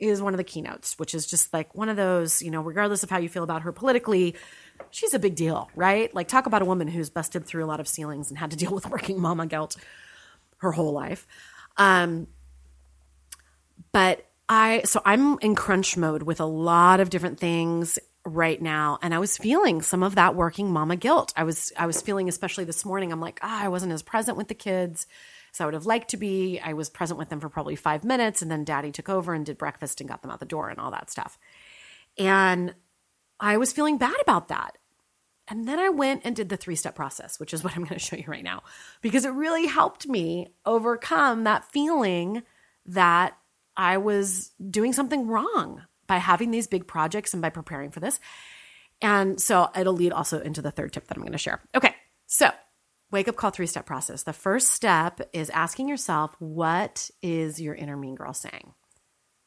is 0.00 0.22
one 0.22 0.32
of 0.34 0.38
the 0.38 0.44
keynotes, 0.44 0.98
which 0.98 1.14
is 1.14 1.26
just 1.26 1.52
like 1.52 1.74
one 1.74 1.88
of 1.88 1.96
those, 1.96 2.42
you 2.42 2.50
know, 2.50 2.62
regardless 2.62 3.02
of 3.02 3.10
how 3.10 3.18
you 3.18 3.28
feel 3.28 3.42
about 3.42 3.62
her 3.62 3.72
politically, 3.72 4.34
she's 4.90 5.14
a 5.14 5.18
big 5.18 5.34
deal, 5.34 5.70
right? 5.74 6.12
Like, 6.14 6.28
talk 6.28 6.46
about 6.46 6.62
a 6.62 6.64
woman 6.64 6.88
who's 6.88 7.10
busted 7.10 7.46
through 7.46 7.64
a 7.64 7.66
lot 7.66 7.80
of 7.80 7.86
ceilings 7.86 8.30
and 8.30 8.38
had 8.38 8.50
to 8.52 8.56
deal 8.64 8.72
with 8.72 8.88
working 8.88 9.20
mama 9.20 9.46
guilt 9.46 9.76
her 10.58 10.72
whole 10.72 10.92
life. 10.92 11.26
Um, 11.76 12.26
but 13.92 14.26
I, 14.48 14.82
so 14.84 15.00
I'm 15.04 15.38
in 15.40 15.54
crunch 15.54 15.96
mode 15.96 16.22
with 16.22 16.40
a 16.40 16.44
lot 16.44 17.00
of 17.00 17.10
different 17.10 17.38
things 17.38 17.98
right 18.26 18.60
now 18.60 18.98
and 19.00 19.14
i 19.14 19.18
was 19.18 19.38
feeling 19.38 19.80
some 19.80 20.02
of 20.02 20.16
that 20.16 20.34
working 20.34 20.70
mama 20.70 20.94
guilt 20.94 21.32
i 21.36 21.42
was 21.42 21.72
i 21.78 21.86
was 21.86 22.02
feeling 22.02 22.28
especially 22.28 22.64
this 22.64 22.84
morning 22.84 23.12
i'm 23.12 23.20
like 23.20 23.38
ah, 23.42 23.64
i 23.64 23.68
wasn't 23.68 23.90
as 23.90 24.02
present 24.02 24.36
with 24.36 24.48
the 24.48 24.54
kids 24.54 25.06
so 25.52 25.64
I 25.64 25.66
would 25.66 25.74
have 25.74 25.86
liked 25.86 26.10
to 26.10 26.16
be. 26.16 26.60
I 26.60 26.72
was 26.72 26.88
present 26.88 27.18
with 27.18 27.28
them 27.28 27.40
for 27.40 27.48
probably 27.48 27.76
five 27.76 28.04
minutes, 28.04 28.42
and 28.42 28.50
then 28.50 28.64
daddy 28.64 28.92
took 28.92 29.08
over 29.08 29.34
and 29.34 29.44
did 29.44 29.58
breakfast 29.58 30.00
and 30.00 30.08
got 30.08 30.22
them 30.22 30.30
out 30.30 30.40
the 30.40 30.46
door 30.46 30.68
and 30.68 30.78
all 30.78 30.90
that 30.90 31.10
stuff. 31.10 31.38
And 32.18 32.74
I 33.38 33.56
was 33.56 33.72
feeling 33.72 33.98
bad 33.98 34.16
about 34.20 34.48
that. 34.48 34.76
And 35.48 35.66
then 35.66 35.80
I 35.80 35.88
went 35.88 36.22
and 36.24 36.36
did 36.36 36.48
the 36.48 36.56
three 36.56 36.76
step 36.76 36.94
process, 36.94 37.40
which 37.40 37.52
is 37.52 37.64
what 37.64 37.74
I'm 37.74 37.84
going 37.84 37.98
to 37.98 38.04
show 38.04 38.16
you 38.16 38.24
right 38.28 38.44
now, 38.44 38.62
because 39.00 39.24
it 39.24 39.30
really 39.30 39.66
helped 39.66 40.06
me 40.06 40.52
overcome 40.64 41.44
that 41.44 41.64
feeling 41.64 42.42
that 42.86 43.36
I 43.76 43.98
was 43.98 44.52
doing 44.70 44.92
something 44.92 45.26
wrong 45.26 45.82
by 46.06 46.18
having 46.18 46.50
these 46.50 46.66
big 46.66 46.86
projects 46.86 47.32
and 47.32 47.42
by 47.42 47.50
preparing 47.50 47.90
for 47.90 48.00
this. 48.00 48.20
And 49.02 49.40
so 49.40 49.70
it'll 49.76 49.94
lead 49.94 50.12
also 50.12 50.40
into 50.40 50.62
the 50.62 50.70
third 50.70 50.92
tip 50.92 51.06
that 51.06 51.16
I'm 51.16 51.22
going 51.22 51.32
to 51.32 51.38
share. 51.38 51.60
Okay. 51.74 51.94
So 52.26 52.50
wake 53.10 53.28
up 53.28 53.36
call 53.36 53.50
three 53.50 53.66
step 53.66 53.86
process. 53.86 54.22
The 54.22 54.32
first 54.32 54.70
step 54.70 55.20
is 55.32 55.50
asking 55.50 55.88
yourself, 55.88 56.34
what 56.38 57.10
is 57.22 57.60
your 57.60 57.74
inner 57.74 57.96
mean 57.96 58.14
girl 58.14 58.32
saying? 58.32 58.74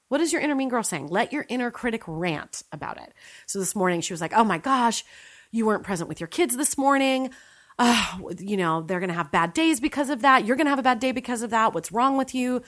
What 0.10 0.22
is 0.22 0.32
your 0.32 0.42
inner 0.42 0.56
mean 0.56 0.70
girl 0.70 0.84
saying? 0.84 1.08
Let 1.08 1.34
your 1.34 1.46
inner 1.50 1.72
critic 1.72 2.04
rant 2.06 2.64
about 2.72 2.98
it. 2.98 3.14
So 3.48 3.60
this 3.60 3.76
morning 3.76 4.02
she 4.02 4.14
was 4.14 4.22
like, 4.22 4.34
oh 4.34 4.44
my 4.44 4.58
gosh, 4.58 5.04
you 5.52 5.66
weren't 5.66 5.84
present 5.84 6.10
with 6.10 6.20
your 6.20 6.28
kids 6.28 6.56
this 6.56 6.78
morning. 6.78 7.32
Oh, 7.80 8.32
you 8.38 8.56
know, 8.56 8.84
they're 8.84 9.00
going 9.00 9.10
to 9.10 9.16
have 9.16 9.32
bad 9.32 9.54
days 9.54 9.80
because 9.80 10.10
of 10.10 10.22
that. 10.22 10.46
You're 10.46 10.56
going 10.56 10.68
to 10.68 10.72
have 10.72 10.80
a 10.80 10.84
bad 10.84 11.00
day 11.00 11.12
because 11.12 11.42
of 11.42 11.50
that. 11.50 11.74
What's 11.74 11.92
wrong 11.92 12.18
with 12.18 12.36
you? 12.36 12.62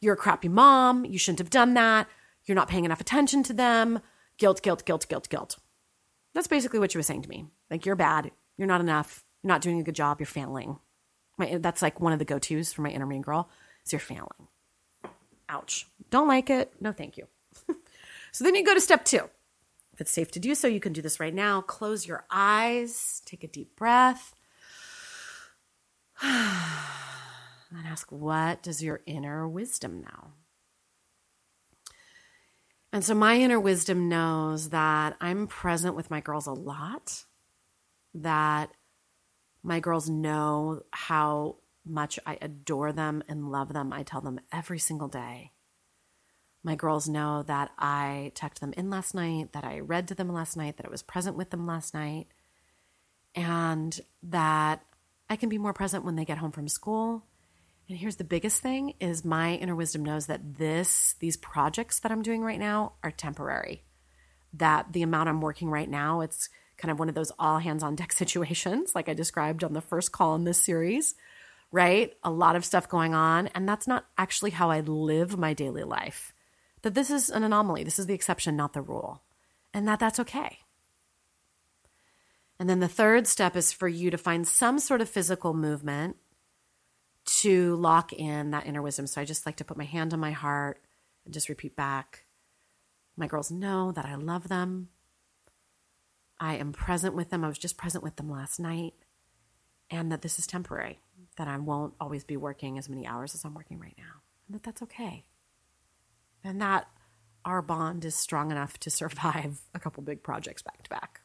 You're 0.00 0.14
a 0.14 0.16
crappy 0.16 0.48
mom. 0.48 1.04
You 1.04 1.18
shouldn't 1.18 1.40
have 1.40 1.50
done 1.50 1.74
that. 1.74 2.08
You're 2.44 2.54
not 2.54 2.68
paying 2.68 2.86
enough 2.86 3.00
attention 3.00 3.42
to 3.44 3.52
them. 3.52 4.00
Guilt, 4.38 4.62
guilt, 4.62 4.86
guilt, 4.86 5.06
guilt, 5.08 5.28
guilt. 5.28 5.58
That's 6.32 6.46
basically 6.46 6.78
what 6.78 6.92
she 6.92 6.98
was 6.98 7.06
saying 7.06 7.22
to 7.22 7.28
me. 7.28 7.44
Like, 7.70 7.84
you're 7.84 7.96
bad. 7.96 8.30
You're 8.56 8.68
not 8.68 8.80
enough 8.80 9.25
not 9.46 9.60
doing 9.60 9.80
a 9.80 9.84
good 9.84 9.94
job, 9.94 10.20
you're 10.20 10.26
failing. 10.26 10.78
My, 11.38 11.58
that's 11.58 11.82
like 11.82 12.00
one 12.00 12.12
of 12.12 12.18
the 12.18 12.24
go 12.24 12.38
tos 12.38 12.72
for 12.72 12.82
my 12.82 12.90
inner 12.90 13.06
mean 13.06 13.22
girl 13.22 13.48
is 13.84 13.92
you're 13.92 14.00
failing. 14.00 14.48
Ouch. 15.48 15.86
Don't 16.10 16.28
like 16.28 16.50
it. 16.50 16.72
No, 16.80 16.92
thank 16.92 17.16
you. 17.16 17.26
so 18.32 18.44
then 18.44 18.54
you 18.54 18.64
go 18.64 18.74
to 18.74 18.80
step 18.80 19.04
two. 19.04 19.28
If 19.92 20.00
it's 20.02 20.12
safe 20.12 20.30
to 20.32 20.40
do 20.40 20.54
so, 20.54 20.68
you 20.68 20.80
can 20.80 20.92
do 20.92 21.00
this 21.00 21.20
right 21.20 21.34
now. 21.34 21.62
Close 21.62 22.06
your 22.06 22.26
eyes, 22.30 23.22
take 23.24 23.42
a 23.42 23.48
deep 23.48 23.76
breath, 23.76 24.34
and 26.22 26.36
ask, 27.86 28.12
What 28.12 28.62
does 28.62 28.82
your 28.82 29.00
inner 29.06 29.48
wisdom 29.48 30.02
know? 30.02 30.32
And 32.92 33.04
so 33.04 33.14
my 33.14 33.36
inner 33.36 33.60
wisdom 33.60 34.08
knows 34.08 34.70
that 34.70 35.16
I'm 35.20 35.46
present 35.46 35.96
with 35.96 36.10
my 36.10 36.20
girls 36.20 36.46
a 36.46 36.52
lot, 36.52 37.24
that 38.14 38.70
my 39.66 39.80
girls 39.80 40.08
know 40.08 40.80
how 40.92 41.56
much 41.84 42.20
I 42.24 42.38
adore 42.40 42.92
them 42.92 43.24
and 43.28 43.50
love 43.50 43.72
them. 43.72 43.92
I 43.92 44.04
tell 44.04 44.20
them 44.20 44.38
every 44.52 44.78
single 44.78 45.08
day. 45.08 45.50
My 46.62 46.76
girls 46.76 47.08
know 47.08 47.42
that 47.42 47.72
I 47.76 48.30
tucked 48.36 48.60
them 48.60 48.72
in 48.76 48.90
last 48.90 49.12
night, 49.12 49.52
that 49.54 49.64
I 49.64 49.80
read 49.80 50.06
to 50.08 50.14
them 50.14 50.32
last 50.32 50.56
night, 50.56 50.76
that 50.76 50.86
I 50.86 50.88
was 50.88 51.02
present 51.02 51.36
with 51.36 51.50
them 51.50 51.66
last 51.66 51.94
night, 51.94 52.28
and 53.34 54.00
that 54.22 54.84
I 55.28 55.34
can 55.34 55.48
be 55.48 55.58
more 55.58 55.72
present 55.72 56.04
when 56.04 56.14
they 56.14 56.24
get 56.24 56.38
home 56.38 56.52
from 56.52 56.68
school. 56.68 57.24
And 57.88 57.98
here's 57.98 58.16
the 58.16 58.24
biggest 58.24 58.62
thing 58.62 58.94
is 59.00 59.24
my 59.24 59.54
inner 59.54 59.74
wisdom 59.74 60.04
knows 60.04 60.26
that 60.26 60.58
this 60.58 61.16
these 61.18 61.36
projects 61.36 61.98
that 62.00 62.12
I'm 62.12 62.22
doing 62.22 62.42
right 62.42 62.60
now 62.60 62.92
are 63.02 63.10
temporary. 63.10 63.82
That 64.52 64.92
the 64.92 65.02
amount 65.02 65.28
I'm 65.28 65.40
working 65.40 65.70
right 65.70 65.90
now, 65.90 66.20
it's 66.20 66.50
kind 66.76 66.90
of 66.90 66.98
one 66.98 67.08
of 67.08 67.14
those 67.14 67.32
all 67.38 67.58
hands 67.58 67.82
on 67.82 67.96
deck 67.96 68.12
situations, 68.14 68.94
like 68.94 69.08
I 69.08 69.14
described 69.14 69.64
on 69.64 69.72
the 69.72 69.80
first 69.80 70.12
call 70.12 70.34
in 70.34 70.44
this 70.44 70.60
series, 70.60 71.14
right? 71.72 72.12
A 72.22 72.30
lot 72.30 72.56
of 72.56 72.64
stuff 72.64 72.88
going 72.88 73.14
on. 73.14 73.48
And 73.48 73.68
that's 73.68 73.86
not 73.86 74.06
actually 74.18 74.50
how 74.50 74.70
I 74.70 74.80
live 74.80 75.38
my 75.38 75.52
daily 75.52 75.84
life. 75.84 76.32
That 76.82 76.94
this 76.94 77.10
is 77.10 77.30
an 77.30 77.42
anomaly. 77.42 77.84
This 77.84 77.98
is 77.98 78.06
the 78.06 78.14
exception, 78.14 78.56
not 78.56 78.72
the 78.72 78.82
rule. 78.82 79.22
And 79.74 79.88
that 79.88 79.98
that's 79.98 80.20
okay. 80.20 80.58
And 82.58 82.70
then 82.70 82.80
the 82.80 82.88
third 82.88 83.26
step 83.26 83.56
is 83.56 83.72
for 83.72 83.88
you 83.88 84.10
to 84.10 84.18
find 84.18 84.46
some 84.46 84.78
sort 84.78 85.00
of 85.00 85.08
physical 85.10 85.52
movement 85.52 86.16
to 87.26 87.74
lock 87.76 88.12
in 88.12 88.52
that 88.52 88.66
inner 88.66 88.80
wisdom. 88.80 89.06
So 89.06 89.20
I 89.20 89.24
just 89.24 89.44
like 89.44 89.56
to 89.56 89.64
put 89.64 89.76
my 89.76 89.84
hand 89.84 90.14
on 90.14 90.20
my 90.20 90.30
heart 90.30 90.80
and 91.24 91.34
just 91.34 91.48
repeat 91.48 91.76
back. 91.76 92.24
My 93.16 93.26
girls 93.26 93.50
know 93.50 93.92
that 93.92 94.06
I 94.06 94.14
love 94.14 94.48
them. 94.48 94.88
I 96.38 96.56
am 96.56 96.72
present 96.72 97.14
with 97.14 97.30
them. 97.30 97.44
I 97.44 97.48
was 97.48 97.58
just 97.58 97.76
present 97.76 98.04
with 98.04 98.16
them 98.16 98.30
last 98.30 98.60
night, 98.60 98.94
and 99.90 100.12
that 100.12 100.22
this 100.22 100.38
is 100.38 100.46
temporary, 100.46 101.00
that 101.36 101.48
I 101.48 101.56
won't 101.58 101.94
always 102.00 102.24
be 102.24 102.36
working 102.36 102.78
as 102.78 102.88
many 102.88 103.06
hours 103.06 103.34
as 103.34 103.44
I'm 103.44 103.54
working 103.54 103.78
right 103.78 103.96
now, 103.96 104.22
and 104.46 104.54
that 104.54 104.62
that's 104.62 104.82
okay. 104.82 105.24
And 106.44 106.60
that 106.60 106.88
our 107.44 107.62
bond 107.62 108.04
is 108.04 108.14
strong 108.14 108.50
enough 108.50 108.78
to 108.80 108.90
survive 108.90 109.60
a 109.74 109.80
couple 109.80 110.02
big 110.02 110.22
projects 110.22 110.62
back 110.62 110.82
to 110.82 110.90
back. 110.90 111.20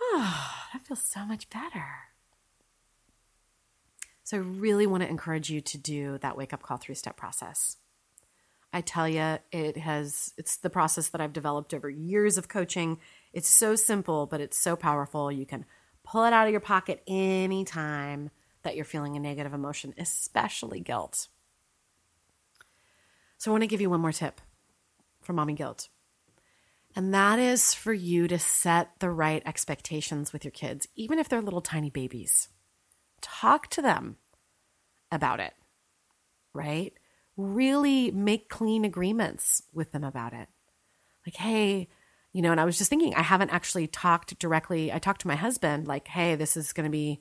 Oh, 0.00 0.54
that 0.72 0.82
feels 0.82 1.02
so 1.02 1.26
much 1.26 1.50
better. 1.50 1.86
So, 4.24 4.36
I 4.36 4.40
really 4.40 4.86
want 4.86 5.02
to 5.02 5.08
encourage 5.08 5.50
you 5.50 5.60
to 5.60 5.78
do 5.78 6.18
that 6.18 6.36
wake 6.36 6.52
up 6.52 6.62
call 6.62 6.76
three 6.76 6.94
step 6.94 7.16
process. 7.16 7.76
I 8.72 8.80
tell 8.82 9.08
you, 9.08 9.38
it 9.50 9.76
has, 9.76 10.32
it's 10.36 10.58
the 10.58 10.70
process 10.70 11.08
that 11.08 11.20
I've 11.20 11.32
developed 11.32 11.74
over 11.74 11.90
years 11.90 12.38
of 12.38 12.48
coaching. 12.48 12.98
It's 13.32 13.48
so 13.48 13.74
simple, 13.74 14.26
but 14.26 14.40
it's 14.40 14.58
so 14.58 14.76
powerful. 14.76 15.32
You 15.32 15.44
can 15.44 15.64
pull 16.04 16.24
it 16.24 16.32
out 16.32 16.46
of 16.46 16.52
your 16.52 16.60
pocket 16.60 17.02
anytime 17.08 18.30
that 18.62 18.76
you're 18.76 18.84
feeling 18.84 19.16
a 19.16 19.20
negative 19.20 19.54
emotion, 19.54 19.94
especially 19.98 20.80
guilt. 20.80 21.28
So 23.38 23.50
I 23.50 23.52
want 23.52 23.62
to 23.62 23.68
give 23.68 23.80
you 23.80 23.90
one 23.90 24.00
more 24.00 24.12
tip 24.12 24.40
for 25.20 25.32
mommy 25.32 25.54
guilt. 25.54 25.88
And 26.94 27.14
that 27.14 27.38
is 27.38 27.72
for 27.74 27.92
you 27.92 28.28
to 28.28 28.38
set 28.38 28.98
the 28.98 29.10
right 29.10 29.42
expectations 29.46 30.32
with 30.32 30.44
your 30.44 30.50
kids, 30.50 30.86
even 30.96 31.18
if 31.18 31.28
they're 31.28 31.42
little 31.42 31.60
tiny 31.60 31.90
babies. 31.90 32.48
Talk 33.20 33.68
to 33.68 33.82
them 33.82 34.16
about 35.10 35.40
it, 35.40 35.54
right? 36.52 36.92
Really 37.40 38.10
make 38.10 38.48
clean 38.48 38.84
agreements 38.84 39.62
with 39.72 39.92
them 39.92 40.04
about 40.04 40.32
it. 40.32 40.48
Like, 41.26 41.36
hey, 41.36 41.88
you 42.32 42.42
know, 42.42 42.52
and 42.52 42.60
I 42.60 42.64
was 42.64 42.78
just 42.78 42.90
thinking, 42.90 43.14
I 43.14 43.22
haven't 43.22 43.50
actually 43.50 43.86
talked 43.86 44.38
directly. 44.38 44.92
I 44.92 44.98
talked 44.98 45.22
to 45.22 45.28
my 45.28 45.36
husband, 45.36 45.88
like, 45.88 46.08
hey, 46.08 46.36
this 46.36 46.56
is 46.56 46.72
going 46.72 46.84
to 46.84 46.90
be 46.90 47.20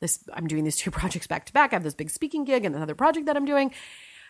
this, 0.00 0.24
I'm 0.32 0.46
doing 0.46 0.64
these 0.64 0.76
two 0.78 0.90
projects 0.90 1.26
back 1.26 1.46
to 1.46 1.52
back. 1.52 1.72
I 1.72 1.76
have 1.76 1.84
this 1.84 1.94
big 1.94 2.10
speaking 2.10 2.44
gig 2.44 2.64
and 2.64 2.74
another 2.74 2.94
project 2.94 3.26
that 3.26 3.36
I'm 3.36 3.44
doing. 3.44 3.72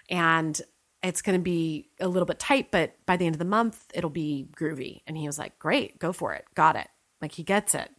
And 0.09 0.61
it's 1.03 1.23
going 1.23 1.39
to 1.39 1.43
be 1.43 1.89
a 1.99 2.09
little 2.09 2.27
bit 2.27 2.39
tight, 2.39 2.71
but 2.71 2.95
by 3.07 3.17
the 3.17 3.25
end 3.25 3.35
of 3.35 3.39
the 3.39 3.45
month, 3.45 3.85
it'll 3.95 4.11
be 4.11 4.49
groovy. 4.55 5.01
And 5.07 5.17
he 5.17 5.27
was 5.27 5.39
like, 5.39 5.59
great, 5.59 5.99
go 5.99 6.13
for 6.13 6.35
it. 6.35 6.45
Got 6.55 6.77
it. 6.77 6.89
Like, 7.23 7.33
he 7.33 7.43
gets 7.43 7.75
it. 7.75 7.91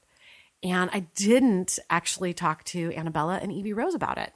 And 0.64 0.92
I 0.94 1.00
didn't 1.16 1.80
actually 1.90 2.34
talk 2.34 2.64
to 2.66 2.94
Annabella 2.94 3.40
and 3.42 3.52
Evie 3.52 3.74
Rose 3.74 3.96
about 3.96 4.20
it. 4.20 4.32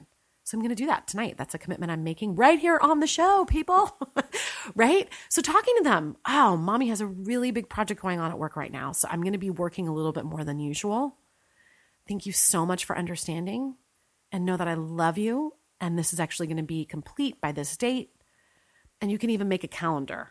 So 0.46 0.56
I'm 0.56 0.62
going 0.62 0.68
to 0.68 0.76
do 0.76 0.86
that 0.86 1.08
tonight. 1.08 1.34
That's 1.36 1.56
a 1.56 1.58
commitment 1.58 1.90
I'm 1.90 2.04
making 2.04 2.36
right 2.36 2.56
here 2.56 2.78
on 2.80 3.00
the 3.00 3.08
show, 3.08 3.44
people. 3.46 3.98
right? 4.76 5.08
So 5.28 5.42
talking 5.42 5.74
to 5.78 5.82
them, 5.82 6.16
oh, 6.24 6.56
mommy 6.56 6.88
has 6.88 7.00
a 7.00 7.06
really 7.06 7.50
big 7.50 7.68
project 7.68 8.00
going 8.00 8.20
on 8.20 8.30
at 8.30 8.38
work 8.38 8.54
right 8.54 8.70
now. 8.70 8.92
So 8.92 9.08
I'm 9.10 9.22
going 9.22 9.32
to 9.32 9.40
be 9.40 9.50
working 9.50 9.88
a 9.88 9.92
little 9.92 10.12
bit 10.12 10.24
more 10.24 10.44
than 10.44 10.60
usual. 10.60 11.16
Thank 12.06 12.26
you 12.26 12.32
so 12.32 12.64
much 12.64 12.84
for 12.84 12.96
understanding 12.96 13.74
and 14.30 14.46
know 14.46 14.56
that 14.56 14.68
I 14.68 14.74
love 14.74 15.18
you. 15.18 15.54
And 15.80 15.98
this 15.98 16.12
is 16.12 16.20
actually 16.20 16.46
going 16.46 16.58
to 16.58 16.62
be 16.62 16.84
complete 16.84 17.40
by 17.40 17.50
this 17.50 17.76
date. 17.76 18.10
And 19.00 19.10
you 19.10 19.18
can 19.18 19.30
even 19.30 19.48
make 19.48 19.64
a 19.64 19.68
calendar 19.68 20.30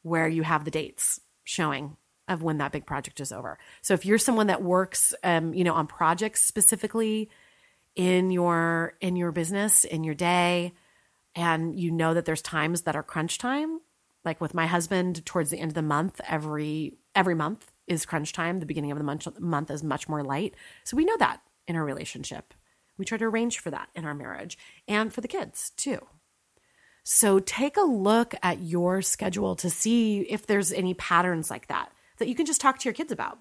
where 0.00 0.26
you 0.26 0.42
have 0.42 0.64
the 0.64 0.70
dates 0.70 1.20
showing 1.44 1.98
of 2.28 2.42
when 2.42 2.56
that 2.58 2.72
big 2.72 2.86
project 2.86 3.20
is 3.20 3.30
over. 3.30 3.58
So 3.82 3.92
if 3.92 4.06
you're 4.06 4.16
someone 4.16 4.46
that 4.46 4.62
works, 4.62 5.12
um, 5.22 5.52
you 5.52 5.64
know, 5.64 5.74
on 5.74 5.86
projects 5.86 6.40
specifically, 6.40 7.28
in 7.96 8.30
your 8.30 8.94
in 9.00 9.16
your 9.16 9.32
business 9.32 9.84
in 9.84 10.04
your 10.04 10.14
day 10.14 10.72
and 11.34 11.78
you 11.78 11.90
know 11.90 12.14
that 12.14 12.24
there's 12.24 12.42
times 12.42 12.82
that 12.82 12.96
are 12.96 13.02
crunch 13.02 13.38
time, 13.38 13.80
like 14.24 14.40
with 14.40 14.54
my 14.54 14.66
husband 14.66 15.24
towards 15.24 15.50
the 15.50 15.58
end 15.58 15.70
of 15.70 15.74
the 15.74 15.82
month, 15.82 16.20
every 16.26 16.98
every 17.14 17.34
month 17.34 17.70
is 17.86 18.06
crunch 18.06 18.32
time. 18.32 18.60
The 18.60 18.66
beginning 18.66 18.92
of 18.92 18.98
the 18.98 19.04
month, 19.04 19.28
month 19.40 19.70
is 19.70 19.82
much 19.82 20.08
more 20.08 20.22
light. 20.22 20.54
So 20.84 20.96
we 20.96 21.04
know 21.04 21.16
that 21.18 21.40
in 21.66 21.76
our 21.76 21.84
relationship. 21.84 22.54
We 22.98 23.04
try 23.04 23.18
to 23.18 23.24
arrange 23.24 23.58
for 23.58 23.70
that 23.70 23.88
in 23.94 24.04
our 24.04 24.14
marriage 24.14 24.58
and 24.86 25.12
for 25.12 25.20
the 25.20 25.28
kids 25.28 25.70
too. 25.76 26.06
So 27.02 27.38
take 27.38 27.76
a 27.76 27.82
look 27.82 28.34
at 28.42 28.60
your 28.60 29.02
schedule 29.02 29.56
to 29.56 29.70
see 29.70 30.20
if 30.20 30.46
there's 30.46 30.72
any 30.72 30.94
patterns 30.94 31.50
like 31.50 31.68
that 31.68 31.90
that 32.18 32.28
you 32.28 32.34
can 32.34 32.46
just 32.46 32.60
talk 32.60 32.78
to 32.78 32.84
your 32.84 32.94
kids 32.94 33.10
about. 33.10 33.38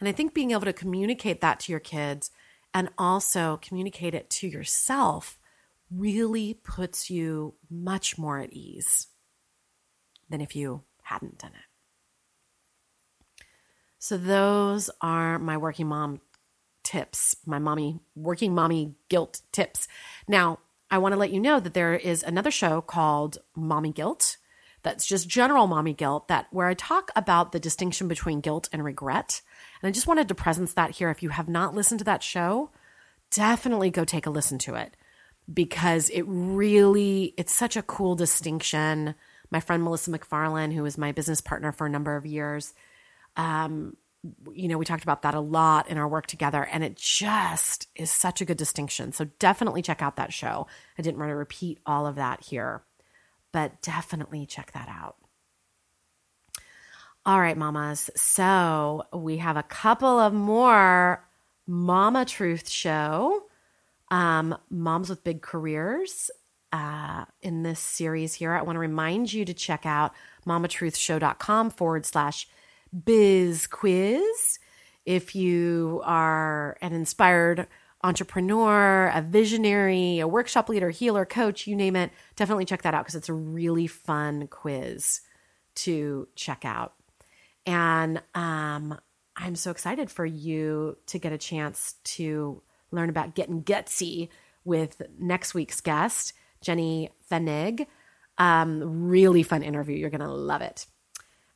And 0.00 0.08
I 0.08 0.12
think 0.12 0.34
being 0.34 0.52
able 0.52 0.62
to 0.62 0.72
communicate 0.72 1.40
that 1.40 1.60
to 1.60 1.72
your 1.72 1.80
kids 1.80 2.30
and 2.72 2.90
also 2.98 3.58
communicate 3.62 4.14
it 4.14 4.30
to 4.30 4.48
yourself 4.48 5.38
really 5.90 6.54
puts 6.54 7.10
you 7.10 7.54
much 7.70 8.18
more 8.18 8.38
at 8.38 8.52
ease 8.52 9.08
than 10.28 10.40
if 10.40 10.54
you 10.54 10.82
hadn't 11.02 11.38
done 11.38 11.52
it. 11.54 13.44
So, 13.98 14.16
those 14.16 14.90
are 15.00 15.38
my 15.38 15.56
working 15.56 15.88
mom 15.88 16.20
tips, 16.84 17.36
my 17.44 17.58
mommy, 17.58 17.98
working 18.14 18.54
mommy 18.54 18.94
guilt 19.08 19.42
tips. 19.50 19.88
Now, 20.28 20.60
I 20.90 20.98
want 20.98 21.12
to 21.12 21.18
let 21.18 21.32
you 21.32 21.40
know 21.40 21.58
that 21.60 21.74
there 21.74 21.94
is 21.94 22.22
another 22.22 22.50
show 22.50 22.80
called 22.80 23.38
Mommy 23.56 23.92
Guilt 23.92 24.36
that's 24.82 25.06
just 25.06 25.28
general 25.28 25.66
mommy 25.66 25.92
guilt 25.92 26.28
that 26.28 26.46
where 26.50 26.68
I 26.68 26.74
talk 26.74 27.10
about 27.16 27.52
the 27.52 27.60
distinction 27.60 28.08
between 28.08 28.40
guilt 28.40 28.68
and 28.72 28.84
regret. 28.84 29.42
And 29.82 29.88
I 29.88 29.92
just 29.92 30.06
wanted 30.06 30.28
to 30.28 30.34
presence 30.34 30.74
that 30.74 30.92
here. 30.92 31.10
If 31.10 31.22
you 31.22 31.30
have 31.30 31.48
not 31.48 31.74
listened 31.74 31.98
to 31.98 32.04
that 32.04 32.22
show, 32.22 32.70
definitely 33.30 33.90
go 33.90 34.04
take 34.04 34.26
a 34.26 34.30
listen 34.30 34.58
to 34.58 34.74
it 34.74 34.96
because 35.52 36.10
it 36.10 36.22
really 36.26 37.34
it's 37.36 37.54
such 37.54 37.76
a 37.76 37.82
cool 37.82 38.14
distinction 38.14 39.14
my 39.50 39.60
friend 39.60 39.82
Melissa 39.82 40.10
McFarland, 40.10 40.72
who 40.74 40.82
was 40.82 40.98
my 40.98 41.12
business 41.12 41.40
partner 41.40 41.72
for 41.72 41.86
a 41.86 41.90
number 41.90 42.16
of 42.16 42.26
years, 42.26 42.74
um, 43.36 43.96
you 44.52 44.68
know, 44.68 44.78
we 44.78 44.84
talked 44.84 45.04
about 45.04 45.22
that 45.22 45.34
a 45.34 45.40
lot 45.40 45.88
in 45.88 45.96
our 45.96 46.08
work 46.08 46.26
together, 46.26 46.62
and 46.62 46.82
it 46.82 46.96
just 46.96 47.86
is 47.94 48.10
such 48.10 48.40
a 48.40 48.44
good 48.44 48.56
distinction. 48.56 49.12
So 49.12 49.26
definitely 49.38 49.80
check 49.80 50.02
out 50.02 50.16
that 50.16 50.32
show. 50.32 50.66
I 50.98 51.02
didn't 51.02 51.18
want 51.18 51.30
to 51.30 51.36
repeat 51.36 51.78
all 51.86 52.06
of 52.06 52.16
that 52.16 52.42
here, 52.42 52.82
but 53.58 53.82
definitely 53.82 54.46
check 54.46 54.70
that 54.70 54.88
out. 54.88 55.16
All 57.26 57.40
right, 57.40 57.56
mamas. 57.56 58.08
So 58.14 59.02
we 59.12 59.38
have 59.38 59.56
a 59.56 59.64
couple 59.64 60.20
of 60.20 60.32
more 60.32 61.24
Mama 61.66 62.24
Truth 62.24 62.70
show, 62.70 63.42
um, 64.12 64.56
Moms 64.70 65.10
with 65.10 65.24
Big 65.24 65.42
Careers 65.42 66.30
uh, 66.72 67.24
in 67.42 67.64
this 67.64 67.80
series 67.80 68.34
here, 68.34 68.52
I 68.52 68.62
want 68.62 68.76
to 68.76 68.80
remind 68.80 69.32
you 69.32 69.44
to 69.44 69.54
check 69.54 69.86
out 69.86 70.12
mamatruthshow.com 70.46 71.70
forward 71.70 72.06
slash 72.06 72.46
biz 73.04 73.66
quiz. 73.66 74.58
If 75.04 75.34
you 75.34 76.00
are 76.04 76.76
an 76.80 76.92
inspired 76.92 77.66
entrepreneur, 78.02 79.08
a 79.08 79.22
visionary, 79.22 80.20
a 80.20 80.28
workshop 80.28 80.68
leader, 80.68 80.90
healer, 80.90 81.24
coach, 81.24 81.66
you 81.66 81.74
name 81.74 81.96
it, 81.96 82.10
definitely 82.36 82.64
check 82.64 82.82
that 82.82 82.94
out 82.94 83.04
because 83.04 83.16
it's 83.16 83.28
a 83.28 83.34
really 83.34 83.86
fun 83.86 84.46
quiz 84.46 85.20
to 85.74 86.28
check 86.36 86.64
out. 86.64 86.94
And 87.66 88.22
um, 88.34 88.98
I'm 89.36 89.56
so 89.56 89.70
excited 89.70 90.10
for 90.10 90.24
you 90.24 90.96
to 91.06 91.18
get 91.18 91.32
a 91.32 91.38
chance 91.38 91.94
to 92.04 92.62
learn 92.90 93.10
about 93.10 93.34
getting 93.34 93.62
gutsy 93.62 94.28
with 94.64 95.02
next 95.18 95.54
week's 95.54 95.80
guest. 95.80 96.32
Jenny 96.60 97.10
Fenig. 97.30 97.86
Um, 98.38 99.08
really 99.08 99.42
fun 99.42 99.62
interview. 99.62 99.96
You're 99.96 100.10
going 100.10 100.20
to 100.20 100.32
love 100.32 100.62
it. 100.62 100.86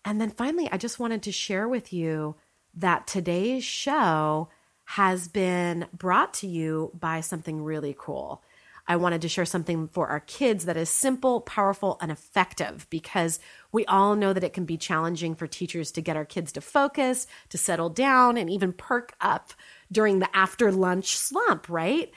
And 0.04 0.20
then 0.20 0.30
finally, 0.30 0.68
I 0.70 0.76
just 0.76 0.98
wanted 0.98 1.22
to 1.22 1.32
share 1.32 1.68
with 1.68 1.92
you 1.92 2.34
that 2.74 3.06
today's 3.06 3.64
show 3.64 4.48
has 4.84 5.28
been 5.28 5.86
brought 5.92 6.34
to 6.34 6.46
you 6.46 6.90
by 6.98 7.20
something 7.20 7.62
really 7.62 7.94
cool. 7.98 8.42
I 8.86 8.96
wanted 8.96 9.22
to 9.22 9.28
share 9.28 9.44
something 9.44 9.88
for 9.88 10.08
our 10.08 10.20
kids 10.20 10.64
that 10.64 10.76
is 10.76 10.90
simple, 10.90 11.40
powerful, 11.40 11.98
and 12.00 12.10
effective 12.10 12.86
because 12.90 13.38
we 13.70 13.86
all 13.86 14.16
know 14.16 14.32
that 14.32 14.42
it 14.42 14.52
can 14.52 14.64
be 14.64 14.76
challenging 14.76 15.34
for 15.34 15.46
teachers 15.46 15.92
to 15.92 16.00
get 16.00 16.16
our 16.16 16.24
kids 16.24 16.52
to 16.52 16.60
focus, 16.60 17.26
to 17.50 17.58
settle 17.58 17.90
down, 17.90 18.36
and 18.36 18.50
even 18.50 18.72
perk 18.72 19.14
up 19.20 19.52
during 19.90 20.18
the 20.18 20.36
after 20.36 20.72
lunch 20.72 21.16
slump, 21.16 21.68
right? 21.68 22.10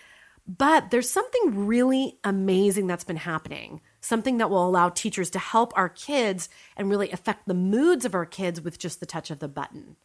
But 0.48 0.92
there's 0.92 1.10
something 1.10 1.66
really 1.66 2.20
amazing 2.24 2.88
that's 2.88 3.04
been 3.04 3.16
happening, 3.16 3.82
something 4.02 4.38
that 4.38 4.50
will 4.50 4.68
allow 4.68 4.90
teachers 4.90 5.30
to 5.32 5.40
help 5.40 5.72
our 5.76 5.90
kids 5.90 6.50
and 6.76 6.90
really 6.90 7.12
affect 7.12 7.48
the 7.48 7.54
moods 7.54 8.06
of 8.06 8.16
our 8.16 8.26
kids 8.26 8.62
with 8.62 8.78
just 8.80 9.00
the 9.00 9.06
touch 9.06 9.32
of 9.32 9.40
the 9.40 9.48
button. 9.48 9.98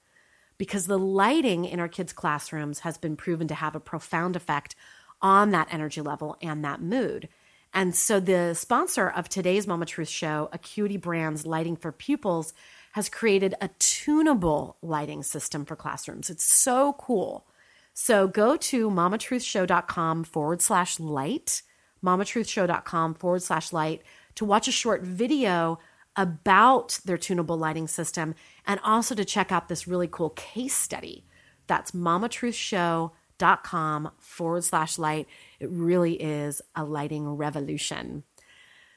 Because 0.60 0.84
the 0.84 0.98
lighting 0.98 1.64
in 1.64 1.80
our 1.80 1.88
kids' 1.88 2.12
classrooms 2.12 2.80
has 2.80 2.98
been 2.98 3.16
proven 3.16 3.48
to 3.48 3.54
have 3.54 3.74
a 3.74 3.80
profound 3.80 4.36
effect 4.36 4.74
on 5.22 5.52
that 5.52 5.68
energy 5.72 6.02
level 6.02 6.36
and 6.42 6.62
that 6.66 6.82
mood. 6.82 7.30
And 7.72 7.96
so 7.96 8.20
the 8.20 8.52
sponsor 8.52 9.08
of 9.08 9.30
today's 9.30 9.66
Mama 9.66 9.86
Truth 9.86 10.10
show, 10.10 10.50
Acuity 10.52 10.98
Brands 10.98 11.46
Lighting 11.46 11.76
for 11.76 11.92
Pupils, 11.92 12.52
has 12.92 13.08
created 13.08 13.54
a 13.62 13.70
tunable 13.78 14.76
lighting 14.82 15.22
system 15.22 15.64
for 15.64 15.76
classrooms. 15.76 16.28
It's 16.28 16.44
so 16.44 16.92
cool. 16.98 17.46
So 17.94 18.28
go 18.28 18.58
to 18.58 18.90
mamatruthshow.com 18.90 20.24
forward 20.24 20.60
slash 20.60 21.00
light, 21.00 21.62
mamatruthshow.com 22.04 23.14
forward 23.14 23.42
slash 23.42 23.72
light 23.72 24.02
to 24.34 24.44
watch 24.44 24.68
a 24.68 24.72
short 24.72 25.00
video 25.04 25.78
about 26.16 26.98
their 27.04 27.18
tunable 27.18 27.56
lighting 27.56 27.88
system 27.88 28.34
and 28.66 28.80
also 28.84 29.14
to 29.14 29.24
check 29.24 29.50
out 29.52 29.68
this 29.68 29.86
really 29.86 30.08
cool 30.08 30.30
case 30.30 30.74
study. 30.74 31.24
That's 31.66 31.90
mamatruthshow.com 31.92 34.10
forward 34.18 34.64
slash 34.64 34.98
light. 34.98 35.28
It 35.60 35.70
really 35.70 36.14
is 36.14 36.60
a 36.74 36.84
lighting 36.84 37.28
revolution. 37.28 38.24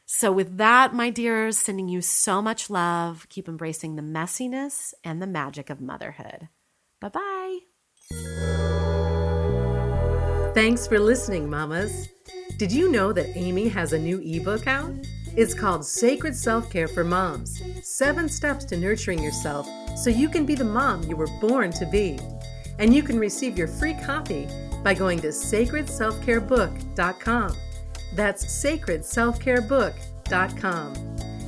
So, 0.06 0.34
with 0.34 0.58
that, 0.58 0.94
my 0.94 1.10
dears, 1.10 1.58
sending 1.58 1.88
you 1.88 2.02
so 2.02 2.42
much 2.42 2.70
love. 2.70 3.26
Keep 3.30 3.48
embracing 3.48 3.96
the 3.96 4.02
messiness 4.02 4.94
and 5.04 5.22
the 5.22 5.28
magic 5.28 5.70
of 5.70 5.80
motherhood. 5.80 6.50
Bye 7.00 7.10
bye. 7.10 7.60
Thanks 10.54 10.88
for 10.88 11.00
listening, 11.00 11.50
mamas. 11.50 12.10
Did 12.58 12.72
you 12.72 12.92
know 12.92 13.14
that 13.14 13.36
Amy 13.36 13.70
has 13.70 13.94
a 13.94 14.00
new 14.00 14.22
ebook 14.24 14.68
out? 14.68 14.94
It's 15.36 15.56
called 15.56 15.84
Sacred 15.84 16.36
Self 16.36 16.70
Care 16.70 16.88
for 16.88 17.04
Moms 17.04 17.60
Seven 17.82 18.30
Steps 18.30 18.66
to 18.66 18.78
Nurturing 18.78 19.24
Yourself 19.24 19.68
so 19.98 20.12
you 20.12 20.30
can 20.30 20.46
be 20.46 20.54
the 20.54 20.64
mom 20.64 21.02
you 21.04 21.16
were 21.16 21.26
born 21.42 21.72
to 21.72 21.88
be. 21.88 22.20
And 22.78 22.94
you 22.94 23.02
can 23.02 23.18
receive 23.18 23.58
your 23.58 23.68
free 23.68 23.96
copy 24.06 24.48
by 24.84 24.94
going 24.94 25.20
to 25.22 25.30
sacredselfcarebook.com. 25.30 27.58
That's 28.14 28.46
sacredselfcarebook.com. 28.46 30.94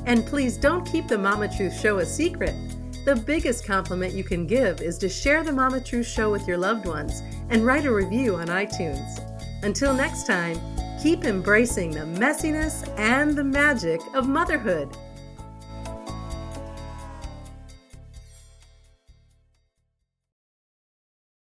And 0.08 0.26
please 0.26 0.58
don't 0.58 0.86
keep 0.86 1.08
the 1.08 1.17
Mama 1.17 1.48
Truth 1.56 1.80
Show 1.80 2.00
a 2.00 2.06
secret. 2.06 2.54
The 3.06 3.15
biggest 3.15 3.65
compliment 3.65 4.13
you 4.13 4.24
can 4.24 4.48
give 4.48 4.82
is 4.82 4.98
to 5.00 5.10
share 5.10 5.43
the 5.43 5.52
Mama 5.52 5.80
Truth 5.80 6.08
Show 6.08 6.32
with 6.32 6.48
your 6.48 6.58
loved 6.58 6.88
ones 6.88 7.21
and 7.50 7.65
write 7.65 7.86
a 7.86 7.93
review 7.93 8.36
on 8.36 8.48
iTunes. 8.48 9.21
Until 9.63 9.93
next 9.93 10.26
time, 10.26 10.60
keep 11.06 11.24
embracing 11.24 11.91
the 11.91 12.00
messiness 12.00 12.91
and 12.98 13.36
the 13.36 13.44
magic 13.44 14.02
of 14.15 14.28
motherhood. 14.28 14.89